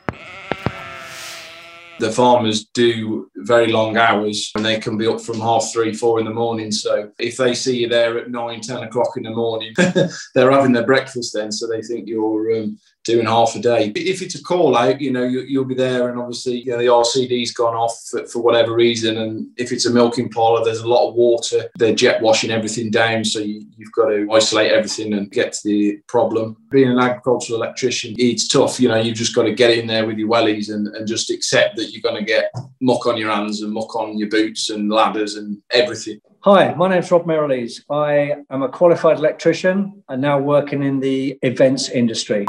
The 2.01 2.11
farmers 2.11 2.65
do 2.75 3.31
very 3.37 3.71
long 3.71 3.97
hours 3.97 4.51
and 4.55 4.65
they 4.65 4.81
can 4.81 4.99
be 4.99 5.07
up 5.07 5.21
from 5.21 5.39
half 5.39 5.71
three, 5.73 5.95
four 5.95 6.19
in 6.19 6.25
the 6.25 6.33
morning. 6.33 6.73
So 6.73 7.11
if 7.19 7.37
they 7.37 7.55
see 7.55 7.79
you 7.79 7.89
there 7.89 8.19
at 8.19 8.31
nine, 8.31 8.61
ten 8.61 8.83
o'clock 8.83 9.17
in 9.17 9.23
the 9.23 9.31
morning, 9.31 9.75
they're 10.35 10.51
having 10.51 10.73
their 10.73 10.85
breakfast 10.85 11.33
then. 11.35 11.53
So 11.53 11.67
they 11.67 11.81
think 11.83 12.09
you're 12.09 12.53
um, 12.57 12.79
doing 13.05 13.27
half 13.27 13.55
a 13.55 13.61
day. 13.61 13.93
If 13.95 14.23
it's 14.23 14.35
a 14.35 14.43
call 14.43 14.77
out, 14.77 15.01
you 15.01 15.13
know, 15.13 15.25
you, 15.25 15.59
will 15.59 15.67
be 15.67 15.75
there, 15.75 16.09
and 16.09 16.19
obviously, 16.19 16.61
you 16.61 16.73
know, 16.73 16.79
the 16.79 16.87
RCD's 16.87 17.53
gone 17.53 17.75
off 17.75 18.03
for, 18.11 18.27
for, 18.27 18.43
whatever 18.43 18.75
reason. 18.75 19.19
And 19.19 19.47
if 19.57 19.73
it's 19.73 19.87
a 19.87 19.93
milking 19.93 20.31
parlour, 20.31 20.65
there's 20.65 20.81
a 20.81 20.89
lot 20.89 21.09
of 21.09 21.15
water. 21.15 21.69
They're 21.77 21.95
jet 21.95 22.23
washing 22.23 22.51
everything 22.51 22.91
down, 22.91 23.25
so 23.25 23.39
you, 23.41 23.67
have 23.79 23.93
got 23.93 24.09
to 24.09 24.27
isolate 24.33 24.73
everything 24.73 25.13
and 25.13 25.31
get 25.31 25.53
to 25.53 25.61
the 25.65 26.01
problem. 26.09 26.57
Being 26.71 26.91
an 26.91 26.99
agricultural 26.99 27.63
electrician, 27.63 28.15
it's 28.19 28.49
tough. 28.49 28.81
You 28.81 28.89
know, 28.89 28.97
you've 28.97 29.17
just 29.17 29.35
got 29.35 29.43
to 29.43 29.55
get 29.55 29.77
in 29.77 29.87
there 29.87 30.07
with 30.07 30.17
your 30.17 30.29
wellies 30.29 30.73
and, 30.73 30.89
and 30.89 31.07
just 31.07 31.31
accept 31.31 31.77
that 31.77 31.93
you're 31.93 32.03
going 32.03 32.23
to 32.23 32.25
get 32.25 32.51
muck 32.81 33.07
on 33.07 33.19
your 33.19 33.31
hands 33.31 33.61
and 33.61 33.73
muck 33.73 33.95
on 33.95 34.17
your 34.19 34.31
boots 34.31 34.71
and 34.71 34.91
ladders 34.91 35.37
and 35.37 35.59
everything. 35.71 36.19
Hi, 36.41 36.75
my 36.75 36.89
name's 36.89 37.11
Rob 37.11 37.25
Merrilees. 37.25 37.83
I 37.91 38.43
am 38.51 38.63
a 38.63 38.69
qualified 38.69 39.19
electrician 39.19 40.03
and 40.09 40.21
now 40.21 40.39
working 40.39 40.83
in 40.83 41.01
the 41.01 41.39
events 41.43 41.89
industry. 41.89 42.47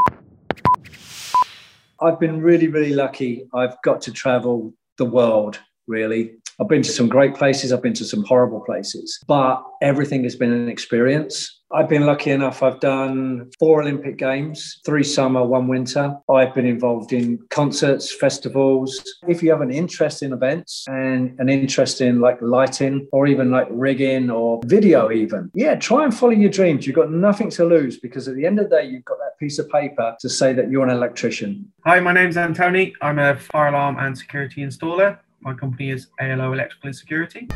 I've 2.05 2.19
been 2.19 2.41
really, 2.41 2.67
really 2.67 2.93
lucky. 2.93 3.47
I've 3.53 3.75
got 3.83 3.99
to 4.01 4.11
travel 4.11 4.73
the 4.97 5.05
world, 5.05 5.59
really. 5.87 6.35
I've 6.61 6.69
been 6.69 6.83
to 6.83 6.91
some 6.91 7.09
great 7.09 7.35
places, 7.35 7.73
I've 7.73 7.81
been 7.81 7.95
to 7.95 8.05
some 8.05 8.23
horrible 8.23 8.61
places, 8.61 9.19
but 9.27 9.61
everything 9.81 10.23
has 10.23 10.35
been 10.35 10.53
an 10.53 10.69
experience. 10.69 11.63
I've 11.71 11.89
been 11.89 12.05
lucky 12.05 12.29
enough, 12.29 12.61
I've 12.61 12.79
done 12.79 13.49
four 13.57 13.81
Olympic 13.81 14.17
Games, 14.17 14.79
three 14.85 15.03
summer, 15.03 15.43
one 15.43 15.67
winter. 15.67 16.15
I've 16.29 16.53
been 16.53 16.67
involved 16.67 17.11
in 17.11 17.39
concerts, 17.49 18.15
festivals. 18.15 19.03
If 19.27 19.41
you 19.41 19.49
have 19.49 19.61
an 19.61 19.71
interest 19.71 20.21
in 20.21 20.31
events 20.31 20.85
and 20.87 21.37
an 21.39 21.49
interest 21.49 22.01
in 22.01 22.21
like 22.21 22.37
lighting 22.39 23.07
or 23.11 23.25
even 23.25 23.49
like 23.49 23.67
rigging 23.71 24.29
or 24.29 24.61
video, 24.65 25.11
even, 25.11 25.49
yeah, 25.55 25.73
try 25.75 26.03
and 26.03 26.15
follow 26.15 26.33
your 26.33 26.51
dreams. 26.51 26.85
You've 26.85 26.95
got 26.95 27.11
nothing 27.11 27.49
to 27.51 27.65
lose 27.65 27.99
because 27.99 28.27
at 28.27 28.35
the 28.35 28.45
end 28.45 28.59
of 28.59 28.69
the 28.69 28.77
day, 28.77 28.85
you've 28.85 29.05
got 29.05 29.17
that 29.17 29.37
piece 29.39 29.57
of 29.57 29.67
paper 29.69 30.15
to 30.19 30.29
say 30.29 30.53
that 30.53 30.69
you're 30.69 30.85
an 30.85 30.95
electrician. 30.95 31.71
Hi, 31.85 31.99
my 31.99 32.13
name's 32.13 32.37
Antony. 32.37 32.93
I'm 33.01 33.17
a 33.17 33.35
fire 33.35 33.69
alarm 33.69 33.97
and 33.99 34.15
security 34.15 34.61
installer. 34.61 35.17
My 35.41 35.53
company 35.53 35.89
is 35.89 36.07
ALO 36.21 36.53
Electrical 36.53 36.87
and 36.87 36.95
Security. 36.95 37.47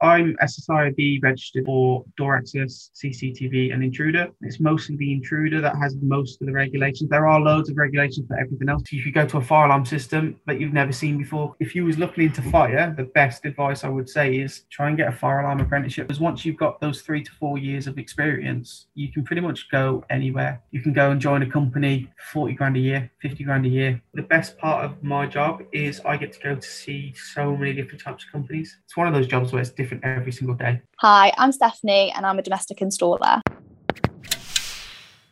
I'm 0.00 0.36
SSIB 0.36 1.20
registered 1.24 1.64
for 1.64 2.04
door 2.16 2.36
access, 2.36 2.90
CCTV, 2.94 3.74
and 3.74 3.82
intruder. 3.82 4.28
It's 4.42 4.60
mostly 4.60 4.96
the 4.96 5.12
intruder 5.12 5.60
that 5.60 5.76
has 5.76 5.96
most 6.00 6.40
of 6.40 6.46
the 6.46 6.52
regulations. 6.52 7.10
There 7.10 7.26
are 7.26 7.40
loads 7.40 7.68
of 7.68 7.76
regulations 7.76 8.28
for 8.28 8.38
everything 8.38 8.68
else. 8.68 8.82
If 8.92 9.04
you 9.04 9.10
go 9.10 9.26
to 9.26 9.38
a 9.38 9.40
fire 9.40 9.66
alarm 9.66 9.84
system 9.84 10.38
that 10.46 10.60
you've 10.60 10.72
never 10.72 10.92
seen 10.92 11.18
before, 11.18 11.56
if 11.58 11.74
you 11.74 11.84
was 11.84 11.98
looking 11.98 12.24
into 12.24 12.42
fire, 12.42 12.94
the 12.96 13.04
best 13.04 13.44
advice 13.44 13.82
I 13.82 13.88
would 13.88 14.08
say 14.08 14.36
is 14.36 14.62
try 14.70 14.88
and 14.88 14.96
get 14.96 15.08
a 15.08 15.12
fire 15.12 15.40
alarm 15.40 15.60
apprenticeship. 15.60 16.06
Because 16.06 16.20
once 16.20 16.44
you've 16.44 16.56
got 16.56 16.80
those 16.80 17.02
three 17.02 17.24
to 17.24 17.32
four 17.32 17.58
years 17.58 17.88
of 17.88 17.98
experience, 17.98 18.86
you 18.94 19.10
can 19.10 19.24
pretty 19.24 19.42
much 19.42 19.68
go 19.68 20.04
anywhere. 20.10 20.62
You 20.70 20.80
can 20.80 20.92
go 20.92 21.10
and 21.10 21.20
join 21.20 21.42
a 21.42 21.50
company, 21.50 22.08
40 22.32 22.54
grand 22.54 22.76
a 22.76 22.80
year, 22.80 23.10
50 23.20 23.42
grand 23.42 23.66
a 23.66 23.68
year. 23.68 24.00
The 24.14 24.22
best 24.22 24.58
part 24.58 24.84
of 24.84 25.02
my 25.02 25.26
job 25.26 25.62
is 25.72 26.00
I 26.04 26.16
get 26.16 26.32
to 26.34 26.40
go 26.40 26.54
to 26.54 26.68
see 26.68 27.14
so 27.14 27.56
many 27.56 27.72
different 27.72 28.00
types 28.00 28.24
of 28.24 28.30
companies. 28.30 28.78
It's 28.84 28.96
one 28.96 29.08
of 29.08 29.14
those 29.14 29.26
jobs 29.26 29.52
where 29.52 29.60
it's 29.60 29.70
different 29.70 29.87
different 29.88 30.04
every 30.04 30.32
single 30.32 30.54
day. 30.54 30.80
Hi, 30.98 31.32
I'm 31.38 31.52
Stephanie 31.52 32.12
and 32.14 32.26
I'm 32.26 32.38
a 32.38 32.42
domestic 32.42 32.78
installer. 32.78 33.40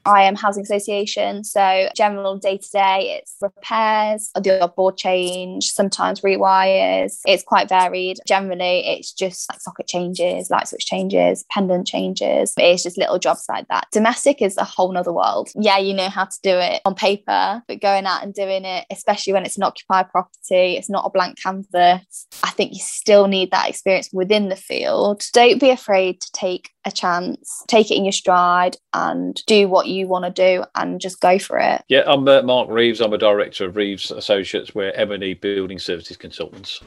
I 0.07 0.23
am 0.23 0.37
housing 0.37 0.63
association, 0.63 1.45
so 1.45 1.89
general 1.97 2.39
day 2.39 2.59
to 2.59 2.71
day, 2.71 3.19
it's 3.19 3.37
repairs, 3.41 4.31
the 4.35 4.73
board 4.77 4.97
change, 4.97 5.71
sometimes 5.71 6.21
rewires. 6.21 7.19
It's 7.27 7.43
quite 7.43 7.69
varied. 7.69 8.19
Generally, 8.27 8.87
it's 8.87 9.13
just 9.13 9.51
like 9.51 9.61
socket 9.61 9.89
changes, 9.89 10.51
light 10.51 10.69
switch 10.69 10.87
changes, 10.87 11.45
pendant 11.51 11.87
changes. 11.87 12.55
It's 12.57 12.83
just 12.83 12.99
little 12.99 13.19
jobs 13.19 13.45
like 13.49 13.67
that. 13.69 13.89
Domestic 13.93 14.43
is 14.43 14.57
a 14.57 14.65
whole 14.65 14.93
nother 14.93 15.13
world. 15.13 15.49
Yeah, 15.55 15.79
you 15.79 15.95
know 15.95 16.09
how 16.09 16.25
to 16.25 16.39
do 16.43 16.51
it 16.51 16.83
on 16.85 16.95
paper, 16.95 17.63
but 17.67 17.81
going 17.81 18.07
out 18.07 18.23
and 18.23 18.35
doing 18.35 18.65
it, 18.65 18.87
especially 18.91 19.33
when 19.33 19.45
it's 19.45 19.57
an 19.57 19.63
occupied 19.63 20.11
property, 20.11 20.77
it's 20.77 20.91
not 20.91 21.07
a 21.07 21.11
blank 21.11 21.39
canvas. 21.43 22.27
I 22.43 22.51
think 22.51 22.73
you 22.73 22.81
still 22.81 23.27
need 23.27 23.51
that 23.51 23.69
experience 23.69 24.11
within 24.13 24.49
the 24.49 24.57
field. 24.57 25.23
Don't 25.33 25.61
be 25.61 25.71
afraid 25.71 26.21
to 26.21 26.31
take 26.33 26.71
a 26.85 26.91
chance, 26.91 27.63
take 27.67 27.91
it 27.91 27.97
in 27.97 28.05
your 28.05 28.13
stride 28.13 28.77
and 28.95 29.43
do 29.47 29.69
what 29.69 29.89
you 29.89 29.96
want 30.05 30.25
to 30.25 30.31
do 30.31 30.65
and 30.75 31.01
just 31.01 31.21
go 31.21 31.39
for 31.39 31.59
it. 31.59 31.83
Yeah, 31.89 32.03
I'm 32.07 32.27
uh, 32.29 32.43
Mark 32.43 32.69
Reeves. 32.69 33.01
I'm 33.01 33.13
a 33.13 33.19
director 33.19 33.65
of 33.65 33.77
Reeves 33.77 34.11
Associates. 34.11 34.75
We're 34.75 34.91
M&E 34.93 35.35
Building 35.35 35.79
Services 35.79 36.17
Consultants 36.17 36.81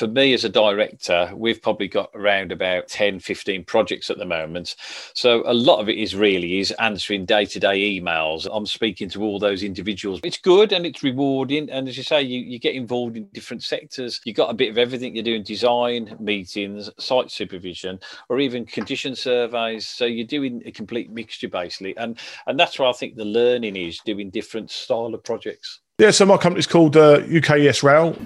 for 0.00 0.08
me 0.08 0.32
as 0.32 0.44
a 0.44 0.48
director, 0.48 1.30
we've 1.36 1.60
probably 1.60 1.86
got 1.86 2.08
around 2.14 2.52
about 2.52 2.88
10, 2.88 3.20
15 3.20 3.64
projects 3.66 4.08
at 4.08 4.16
the 4.16 4.24
moment. 4.24 4.74
So 5.12 5.42
a 5.44 5.52
lot 5.52 5.78
of 5.78 5.90
it 5.90 5.98
is 5.98 6.16
really 6.16 6.58
is 6.58 6.70
answering 6.78 7.26
day-to-day 7.26 8.00
emails. 8.00 8.48
I'm 8.50 8.64
speaking 8.64 9.10
to 9.10 9.22
all 9.22 9.38
those 9.38 9.62
individuals. 9.62 10.20
It's 10.24 10.38
good 10.38 10.72
and 10.72 10.86
it's 10.86 11.02
rewarding. 11.02 11.68
And 11.68 11.86
as 11.86 11.98
you 11.98 12.02
say, 12.02 12.22
you, 12.22 12.40
you 12.40 12.58
get 12.58 12.74
involved 12.74 13.18
in 13.18 13.26
different 13.34 13.62
sectors. 13.62 14.22
You've 14.24 14.36
got 14.36 14.48
a 14.48 14.54
bit 14.54 14.70
of 14.70 14.78
everything. 14.78 15.14
You're 15.14 15.22
doing 15.22 15.42
design, 15.42 16.16
meetings, 16.18 16.88
site 16.98 17.30
supervision, 17.30 18.00
or 18.30 18.40
even 18.40 18.64
condition 18.64 19.14
surveys. 19.14 19.86
So 19.86 20.06
you're 20.06 20.26
doing 20.26 20.62
a 20.64 20.72
complete 20.72 21.10
mixture 21.10 21.48
basically. 21.48 21.94
And 21.98 22.18
and 22.46 22.58
that's 22.58 22.78
where 22.78 22.88
I 22.88 22.92
think 22.92 23.16
the 23.16 23.26
learning 23.26 23.76
is 23.76 23.98
doing 24.06 24.30
different 24.30 24.70
style 24.70 25.12
of 25.12 25.22
projects. 25.22 25.80
Yeah, 25.98 26.10
so 26.10 26.24
my 26.24 26.38
company's 26.38 26.66
called 26.66 26.96
uh, 26.96 27.20
UKES 27.20 27.82
Rail 27.82 28.16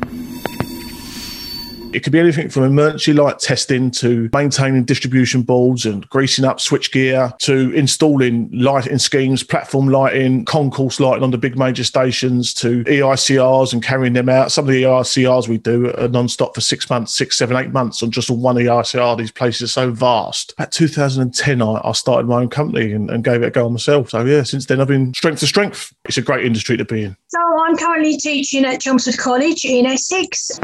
It 1.94 2.02
could 2.02 2.12
be 2.12 2.18
anything 2.18 2.48
from 2.48 2.64
emergency 2.64 3.12
light 3.12 3.38
testing 3.38 3.88
to 3.92 4.28
maintaining 4.32 4.84
distribution 4.84 5.42
boards 5.42 5.86
and 5.86 6.08
greasing 6.08 6.44
up 6.44 6.58
switchgear 6.58 7.38
to 7.38 7.70
installing 7.70 8.50
lighting 8.52 8.98
schemes, 8.98 9.44
platform 9.44 9.86
lighting, 9.86 10.44
concourse 10.44 10.98
lighting 10.98 11.22
on 11.22 11.30
the 11.30 11.38
big 11.38 11.56
major 11.56 11.84
stations 11.84 12.52
to 12.54 12.82
EICRs 12.84 13.72
and 13.72 13.80
carrying 13.80 14.12
them 14.12 14.28
out. 14.28 14.50
Some 14.50 14.64
of 14.64 14.72
the 14.72 14.82
EICRs 14.82 15.46
we 15.46 15.58
do 15.58 15.94
are 15.94 16.08
non-stop 16.08 16.56
for 16.56 16.60
six 16.60 16.90
months, 16.90 17.14
six, 17.14 17.38
seven, 17.38 17.56
eight 17.56 17.70
months 17.70 18.02
on 18.02 18.10
just 18.10 18.28
one 18.28 18.56
EICR. 18.56 19.16
These 19.16 19.30
places 19.30 19.62
are 19.62 19.68
so 19.68 19.90
vast. 19.92 20.52
About 20.58 20.72
2010, 20.72 21.62
I, 21.62 21.80
I 21.84 21.92
started 21.92 22.26
my 22.26 22.40
own 22.40 22.48
company 22.48 22.90
and, 22.90 23.08
and 23.08 23.22
gave 23.22 23.44
it 23.44 23.46
a 23.46 23.50
go 23.52 23.68
myself. 23.68 24.10
So 24.10 24.24
yeah, 24.24 24.42
since 24.42 24.66
then 24.66 24.80
I've 24.80 24.88
been 24.88 25.14
strength 25.14 25.38
to 25.40 25.46
strength. 25.46 25.94
It's 26.06 26.18
a 26.18 26.22
great 26.22 26.44
industry 26.44 26.76
to 26.76 26.84
be 26.84 27.04
in. 27.04 27.16
So 27.28 27.38
I'm 27.64 27.76
currently 27.76 28.16
teaching 28.16 28.64
at 28.64 28.80
Chelmsford 28.80 29.18
College 29.18 29.64
in 29.64 29.86
Essex. 29.86 30.58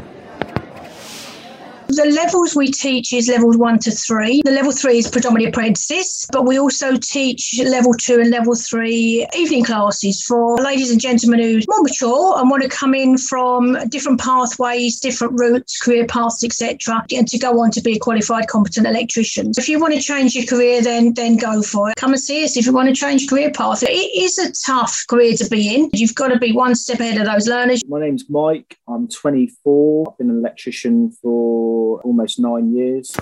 The 1.90 2.05
levels 2.05 2.55
we 2.55 2.70
teach 2.70 3.12
is 3.12 3.29
levels 3.29 3.57
one 3.57 3.81
to 3.81 3.90
three. 3.90 4.42
The 4.44 4.53
level 4.53 4.70
three 4.70 4.98
is 4.98 5.11
predominantly 5.11 5.48
apprentices, 5.48 6.24
but 6.31 6.46
we 6.46 6.57
also 6.57 6.96
teach 6.96 7.61
level 7.64 7.94
two 7.94 8.20
and 8.20 8.31
level 8.31 8.55
three 8.55 9.26
evening 9.37 9.64
classes 9.64 10.22
for 10.22 10.57
ladies 10.59 10.92
and 10.92 11.00
gentlemen 11.00 11.40
who's 11.40 11.66
more 11.66 11.83
mature 11.83 12.38
and 12.38 12.48
want 12.48 12.62
to 12.62 12.68
come 12.68 12.94
in 12.94 13.18
from 13.18 13.76
different 13.88 14.20
pathways, 14.20 15.00
different 15.00 15.33
routes, 15.37 15.81
career 15.81 16.07
paths, 16.07 16.44
etc., 16.44 17.05
and 17.12 17.26
to 17.26 17.38
go 17.38 17.59
on 17.61 17.72
to 17.72 17.81
be 17.81 17.96
a 17.96 17.98
qualified, 17.98 18.46
competent 18.46 18.87
electrician. 18.87 19.50
If 19.59 19.68
you 19.68 19.81
want 19.81 19.94
to 19.94 20.00
change 20.00 20.37
your 20.37 20.46
career, 20.46 20.83
then 20.83 21.14
then 21.14 21.38
go 21.38 21.61
for 21.61 21.90
it. 21.90 21.96
Come 21.96 22.12
and 22.12 22.20
see 22.20 22.44
us 22.44 22.57
if 22.57 22.66
you 22.66 22.72
want 22.72 22.88
to 22.88 22.94
change 22.94 23.29
career 23.29 23.50
path. 23.50 23.83
It 23.83 23.88
is 23.88 24.38
a 24.38 24.53
tough 24.64 25.05
career 25.09 25.35
to 25.38 25.48
be 25.48 25.74
in. 25.74 25.90
You've 25.92 26.14
got 26.14 26.29
to 26.29 26.38
be 26.38 26.53
one 26.53 26.76
step 26.76 27.00
ahead 27.00 27.18
of 27.18 27.26
those 27.26 27.48
learners. 27.48 27.83
My 27.88 27.98
name's 27.98 28.31
Mike. 28.31 28.79
I'm 28.87 29.09
24. 29.09 30.07
I've 30.09 30.18
been 30.18 30.31
an 30.31 30.38
electrician 30.38 31.11
for 31.20 31.79
almost 32.04 32.38
nine 32.38 32.72
years. 32.74 33.16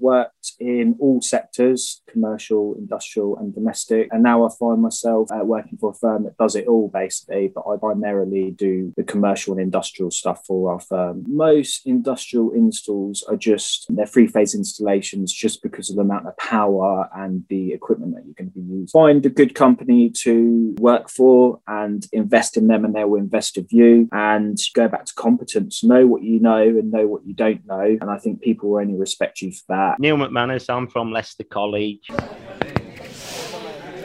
Worked 0.00 0.33
in 0.58 0.96
all 1.00 1.20
sectors 1.20 2.02
commercial, 2.14 2.74
industrial, 2.78 3.36
and 3.38 3.54
domestic. 3.54 4.08
And 4.12 4.22
now 4.22 4.46
I 4.46 4.48
find 4.58 4.80
myself 4.80 5.28
uh, 5.32 5.44
working 5.44 5.76
for 5.76 5.90
a 5.90 5.94
firm 5.94 6.22
that 6.24 6.38
does 6.38 6.54
it 6.54 6.66
all 6.66 6.88
basically, 6.88 7.52
but 7.54 7.64
I 7.68 7.76
primarily 7.76 8.52
do 8.52 8.94
the 8.96 9.02
commercial 9.02 9.52
and 9.52 9.60
industrial 9.60 10.10
stuff 10.10 10.44
for 10.46 10.72
our 10.72 10.80
firm. 10.80 11.24
Most 11.26 11.86
industrial 11.86 12.52
installs 12.52 13.24
are 13.28 13.36
just, 13.36 13.86
they're 13.88 14.06
three 14.06 14.28
phase 14.28 14.54
installations 14.54 15.32
just 15.32 15.62
because 15.62 15.90
of 15.90 15.96
the 15.96 16.02
amount 16.02 16.28
of 16.28 16.36
power 16.36 17.08
and 17.16 17.44
the 17.48 17.72
equipment 17.72 18.14
that 18.14 18.24
you're 18.24 18.34
going 18.34 18.50
to 18.50 18.54
be 18.54 18.60
using. 18.60 18.86
Find 18.86 19.26
a 19.26 19.30
good 19.30 19.54
company 19.54 20.10
to 20.22 20.74
work 20.78 21.08
for 21.08 21.60
and 21.66 22.06
invest 22.12 22.56
in 22.56 22.68
them, 22.68 22.84
and 22.84 22.94
they 22.94 23.04
will 23.04 23.18
invest 23.18 23.58
in 23.58 23.66
you. 23.70 24.08
And 24.12 24.58
go 24.74 24.88
back 24.88 25.06
to 25.06 25.14
competence. 25.14 25.82
Know 25.82 26.06
what 26.06 26.22
you 26.22 26.38
know 26.38 26.62
and 26.62 26.92
know 26.92 27.06
what 27.06 27.26
you 27.26 27.34
don't 27.34 27.66
know. 27.66 27.98
And 28.00 28.10
I 28.10 28.18
think 28.18 28.40
people 28.40 28.70
will 28.70 28.80
only 28.80 28.94
respect 28.94 29.40
you 29.40 29.52
for 29.52 29.64
that. 29.68 29.98
Neil 29.98 30.16
McManus, 30.34 30.68
I'm 30.68 30.88
from 30.88 31.12
Leicester 31.12 31.44
College. 31.44 32.10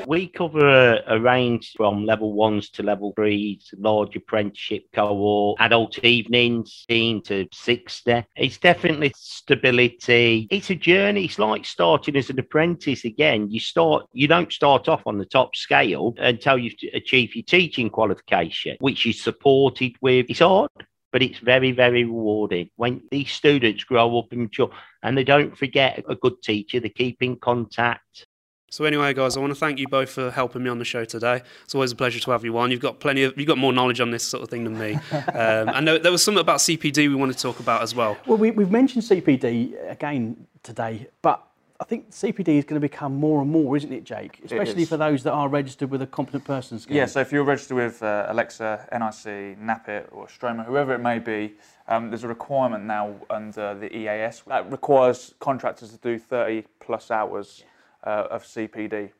We 0.05 0.27
cover 0.27 0.67
a, 0.67 1.03
a, 1.07 1.19
range 1.19 1.73
from 1.75 2.05
level 2.05 2.33
ones 2.33 2.69
to 2.71 2.83
level 2.83 3.13
threes, 3.15 3.73
large 3.77 4.15
apprenticeship 4.15 4.85
cohort, 4.93 5.57
adult 5.59 6.03
evenings, 6.03 6.85
10 6.89 7.21
to 7.23 7.47
60. 7.51 8.25
It's 8.35 8.57
definitely 8.57 9.11
stability. 9.15 10.47
It's 10.49 10.69
a 10.71 10.75
journey. 10.75 11.25
It's 11.25 11.37
like 11.37 11.65
starting 11.65 12.15
as 12.15 12.31
an 12.31 12.39
apprentice 12.39 13.05
again. 13.05 13.51
You 13.51 13.59
start, 13.59 14.07
you 14.13 14.27
don't 14.27 14.51
start 14.51 14.87
off 14.87 15.01
on 15.05 15.19
the 15.19 15.25
top 15.25 15.55
scale 15.55 16.15
until 16.17 16.57
you 16.57 16.71
achieve 16.93 17.35
your 17.35 17.43
teaching 17.43 17.89
qualification, 17.89 18.77
which 18.79 19.05
is 19.05 19.21
supported 19.21 19.95
with. 20.01 20.25
It's 20.29 20.39
hard 20.39 20.69
but 21.11 21.21
it's 21.21 21.39
very, 21.39 21.71
very 21.71 22.03
rewarding 22.03 22.69
when 22.75 23.01
these 23.11 23.31
students 23.31 23.83
grow 23.83 24.17
up 24.19 24.31
and 24.31 24.41
mature 24.41 24.69
and 25.03 25.17
they 25.17 25.23
don't 25.23 25.57
forget 25.57 26.03
a 26.07 26.15
good 26.15 26.41
teacher, 26.41 26.79
they 26.79 26.89
keep 26.89 27.21
in 27.21 27.35
contact. 27.35 28.27
So 28.71 28.85
anyway, 28.85 29.13
guys, 29.15 29.35
I 29.35 29.39
want 29.39 29.51
to 29.51 29.59
thank 29.59 29.79
you 29.79 29.87
both 29.87 30.11
for 30.11 30.29
helping 30.29 30.63
me 30.63 30.69
on 30.69 30.77
the 30.77 30.85
show 30.85 31.03
today. 31.03 31.41
It's 31.63 31.73
always 31.73 31.91
a 31.91 31.95
pleasure 31.95 32.19
to 32.19 32.31
have 32.31 32.45
you 32.45 32.55
on. 32.59 32.69
You've 32.69 32.81
got 32.81 32.99
plenty 32.99 33.23
of, 33.23 33.35
you've 33.35 33.47
got 33.47 33.57
more 33.57 33.73
knowledge 33.73 33.99
on 33.99 34.11
this 34.11 34.23
sort 34.23 34.43
of 34.43 34.49
thing 34.49 34.63
than 34.63 34.77
me. 34.77 34.97
Um, 35.29 35.69
and 35.69 35.87
there, 35.87 35.99
there, 35.99 36.11
was 36.11 36.23
something 36.23 36.41
about 36.41 36.57
CPD 36.57 37.07
we 37.07 37.15
want 37.15 37.31
to 37.31 37.37
talk 37.37 37.59
about 37.59 37.81
as 37.81 37.93
well. 37.93 38.17
Well, 38.25 38.37
we, 38.37 38.47
have 38.47 38.71
mentioned 38.71 39.03
CPD 39.03 39.89
again 39.89 40.47
today, 40.63 41.07
but 41.21 41.45
I 41.81 41.85
think 41.85 42.11
CPD 42.11 42.49
is 42.49 42.65
going 42.65 42.75
to 42.75 42.85
become 42.85 43.15
more 43.15 43.41
and 43.41 43.49
more, 43.49 43.77
isn't 43.77 43.93
it, 43.93 44.03
Jake? 44.03 44.41
Especially 44.43 44.83
it 44.83 44.89
for 44.89 44.97
those 44.97 45.23
that 45.23 45.31
are 45.31 45.47
registered 45.47 45.89
with 45.89 46.01
a 46.01 46.07
competent 46.07 46.43
person 46.43 46.77
scheme. 46.77 46.97
Yeah, 46.97 47.05
so 47.05 47.21
if 47.21 47.31
you're 47.31 47.45
registered 47.45 47.77
with 47.77 48.03
uh, 48.03 48.27
ELECSA, 48.29 48.91
NIC, 48.91 49.57
NAPIT, 49.57 50.09
or 50.11 50.27
Stroma, 50.27 50.65
whoever 50.65 50.93
it 50.93 50.99
may 50.99 51.19
be, 51.19 51.53
um, 51.87 52.09
there's 52.09 52.25
a 52.25 52.27
requirement 52.27 52.83
now 52.83 53.15
under 53.29 53.75
the 53.75 53.95
EAS 53.95 54.43
that 54.47 54.69
requires 54.69 55.33
contractors 55.39 55.91
to 55.91 55.97
do 55.97 56.19
30 56.19 56.65
plus 56.81 57.11
hours 57.11 57.63
uh, 58.03 58.27
of 58.29 58.43
CPD. 58.43 59.11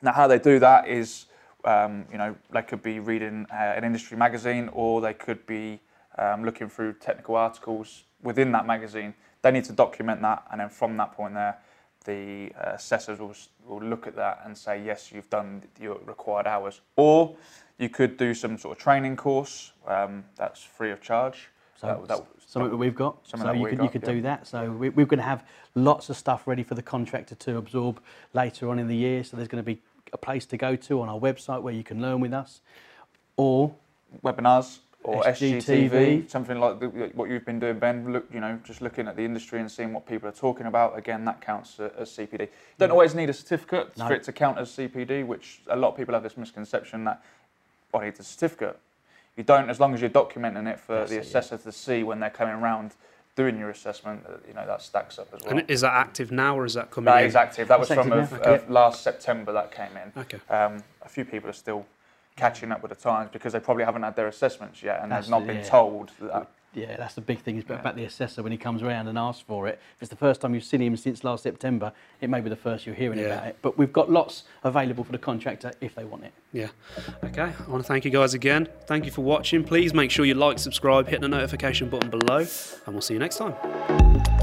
Now, 0.00 0.12
how 0.12 0.26
they 0.26 0.38
do 0.38 0.58
that 0.60 0.88
is, 0.88 1.26
um, 1.66 2.06
you 2.10 2.16
know, 2.16 2.34
they 2.50 2.62
could 2.62 2.82
be 2.82 3.00
reading 3.00 3.46
uh, 3.52 3.54
an 3.54 3.84
industry 3.84 4.16
magazine 4.16 4.70
or 4.72 5.02
they 5.02 5.14
could 5.14 5.44
be 5.46 5.78
um, 6.16 6.42
looking 6.42 6.70
through 6.70 6.94
technical 6.94 7.36
articles 7.36 8.04
within 8.22 8.50
that 8.52 8.66
magazine. 8.66 9.12
They 9.42 9.50
need 9.50 9.64
to 9.64 9.72
document 9.72 10.22
that, 10.22 10.44
and 10.50 10.60
then 10.60 10.70
from 10.70 10.96
that 10.96 11.12
point 11.12 11.34
there, 11.34 11.58
the 12.02 12.52
uh, 12.58 12.72
assessors 12.74 13.18
will, 13.18 13.34
will 13.66 13.82
look 13.82 14.06
at 14.06 14.16
that 14.16 14.42
and 14.44 14.56
say, 14.56 14.82
yes, 14.82 15.10
you've 15.12 15.30
done 15.30 15.62
your 15.80 15.98
required 16.04 16.46
hours. 16.46 16.80
Or 16.96 17.36
you 17.78 17.88
could 17.88 18.16
do 18.16 18.34
some 18.34 18.58
sort 18.58 18.76
of 18.76 18.82
training 18.82 19.16
course 19.16 19.72
um, 19.86 20.24
that's 20.36 20.62
free 20.62 20.90
of 20.90 21.00
charge. 21.00 21.48
So 21.80 21.86
that, 21.86 22.08
that, 22.08 22.26
something 22.46 22.70
that 22.70 22.76
we've 22.76 22.94
got. 22.94 23.18
So 23.24 23.36
you 23.52 23.66
could, 23.66 23.78
got, 23.78 23.84
you 23.84 23.90
could 23.90 24.02
yeah. 24.02 24.14
do 24.14 24.20
that. 24.22 24.46
So 24.46 24.70
we, 24.70 24.90
we're 24.90 25.06
going 25.06 25.18
to 25.18 25.24
have 25.24 25.44
lots 25.74 26.10
of 26.10 26.16
stuff 26.16 26.46
ready 26.46 26.62
for 26.62 26.74
the 26.74 26.82
contractor 26.82 27.34
to 27.34 27.56
absorb 27.56 28.00
later 28.34 28.68
on 28.68 28.78
in 28.78 28.86
the 28.86 28.96
year. 28.96 29.24
So 29.24 29.36
there's 29.36 29.48
going 29.48 29.62
to 29.62 29.66
be 29.66 29.80
a 30.12 30.18
place 30.18 30.46
to 30.46 30.56
go 30.56 30.76
to 30.76 31.00
on 31.00 31.08
our 31.08 31.18
website 31.18 31.62
where 31.62 31.74
you 31.74 31.82
can 31.82 32.00
learn 32.00 32.20
with 32.20 32.32
us. 32.32 32.60
Or 33.36 33.74
webinars 34.22 34.78
or 35.04 35.22
SGTV, 35.24 35.90
SGTV 35.90 36.30
something 36.30 36.58
like 36.60 36.80
the, 36.80 36.86
what 37.14 37.28
you've 37.28 37.44
been 37.44 37.58
doing, 37.58 37.78
Ben. 37.78 38.12
Look, 38.12 38.26
you 38.32 38.40
know, 38.40 38.58
just 38.64 38.80
looking 38.80 39.08
at 39.08 39.16
the 39.16 39.24
industry 39.24 39.60
and 39.60 39.70
seeing 39.70 39.92
what 39.92 40.06
people 40.06 40.28
are 40.28 40.32
talking 40.32 40.66
about. 40.66 40.96
Again, 40.96 41.24
that 41.24 41.40
counts 41.40 41.80
as 41.80 42.10
CPD. 42.10 42.40
You 42.40 42.48
don't 42.78 42.88
yeah. 42.88 42.92
always 42.92 43.14
need 43.14 43.28
a 43.28 43.32
certificate 43.32 43.96
no. 43.96 44.06
for 44.06 44.14
it 44.14 44.22
to 44.24 44.32
count 44.32 44.58
as 44.58 44.70
CPD, 44.70 45.26
which 45.26 45.60
a 45.68 45.76
lot 45.76 45.88
of 45.88 45.96
people 45.96 46.14
have 46.14 46.22
this 46.22 46.36
misconception 46.36 47.04
that 47.04 47.22
oh, 47.92 47.98
I 47.98 48.06
need 48.06 48.18
a 48.18 48.22
certificate. 48.22 48.78
You 49.36 49.44
don't, 49.44 49.70
as 49.70 49.80
long 49.80 49.94
as 49.94 50.00
you're 50.00 50.10
documenting 50.10 50.70
it 50.70 50.78
for 50.78 51.06
the 51.06 51.18
assessor 51.18 51.56
yeah. 51.56 51.62
to 51.62 51.72
see 51.72 52.02
when 52.02 52.20
they're 52.20 52.30
coming 52.30 52.54
around 52.54 52.94
doing 53.34 53.58
your 53.58 53.70
assessment. 53.70 54.22
Uh, 54.28 54.34
you 54.46 54.54
know, 54.54 54.66
that 54.66 54.82
stacks 54.82 55.18
up 55.18 55.28
as 55.34 55.42
well. 55.42 55.58
And 55.58 55.70
is 55.70 55.80
that 55.82 55.92
active 55.92 56.30
now, 56.30 56.58
or 56.58 56.64
is 56.64 56.74
that 56.74 56.90
coming? 56.90 57.06
That 57.06 57.22
in? 57.22 57.28
is 57.28 57.36
active. 57.36 57.68
That 57.68 57.80
was 57.80 57.88
from 57.88 58.12
of, 58.12 58.32
okay. 58.32 58.54
of 58.54 58.70
last 58.70 59.02
September 59.02 59.52
that 59.52 59.72
came 59.72 59.96
in. 59.96 60.12
Okay. 60.20 60.38
Um, 60.50 60.82
a 61.02 61.08
few 61.08 61.24
people 61.24 61.48
are 61.48 61.54
still 61.54 61.86
catching 62.36 62.72
up 62.72 62.82
with 62.82 62.90
the 62.90 62.96
times 62.96 63.30
because 63.32 63.52
they 63.52 63.60
probably 63.60 63.84
haven't 63.84 64.02
had 64.02 64.16
their 64.16 64.28
assessments 64.28 64.82
yet 64.82 65.00
and 65.02 65.12
that's 65.12 65.26
they've 65.26 65.30
not 65.30 65.46
been 65.46 65.56
yeah. 65.56 65.62
told 65.62 66.10
that. 66.20 66.50
Yeah, 66.74 66.96
that's 66.96 67.14
the 67.14 67.20
big 67.20 67.40
thing 67.40 67.58
is 67.58 67.64
yeah. 67.68 67.78
about 67.78 67.96
the 67.96 68.04
assessor 68.04 68.42
when 68.42 68.50
he 68.50 68.56
comes 68.56 68.82
around 68.82 69.06
and 69.06 69.18
asks 69.18 69.42
for 69.46 69.68
it. 69.68 69.78
If 69.96 70.02
it's 70.02 70.08
the 70.08 70.16
first 70.16 70.40
time 70.40 70.54
you've 70.54 70.64
seen 70.64 70.80
him 70.80 70.96
since 70.96 71.22
last 71.22 71.42
September, 71.42 71.92
it 72.20 72.30
may 72.30 72.40
be 72.40 72.48
the 72.48 72.56
first 72.56 72.86
you're 72.86 72.94
hearing 72.94 73.18
yeah. 73.18 73.26
about 73.26 73.46
it. 73.48 73.58
But 73.60 73.76
we've 73.76 73.92
got 73.92 74.10
lots 74.10 74.44
available 74.64 75.04
for 75.04 75.12
the 75.12 75.18
contractor 75.18 75.72
if 75.82 75.94
they 75.94 76.04
want 76.04 76.24
it. 76.24 76.32
Yeah. 76.52 76.68
Okay. 77.24 77.42
I 77.42 77.70
want 77.70 77.84
to 77.84 77.88
thank 77.88 78.06
you 78.06 78.10
guys 78.10 78.32
again. 78.32 78.68
Thank 78.86 79.04
you 79.04 79.10
for 79.10 79.22
watching. 79.22 79.64
Please 79.64 79.92
make 79.92 80.10
sure 80.10 80.24
you 80.24 80.34
like, 80.34 80.58
subscribe, 80.58 81.08
hit 81.08 81.20
the 81.20 81.28
notification 81.28 81.90
button 81.90 82.08
below, 82.08 82.38
and 82.38 82.94
we'll 82.94 83.02
see 83.02 83.14
you 83.14 83.20
next 83.20 83.36
time. 83.36 84.41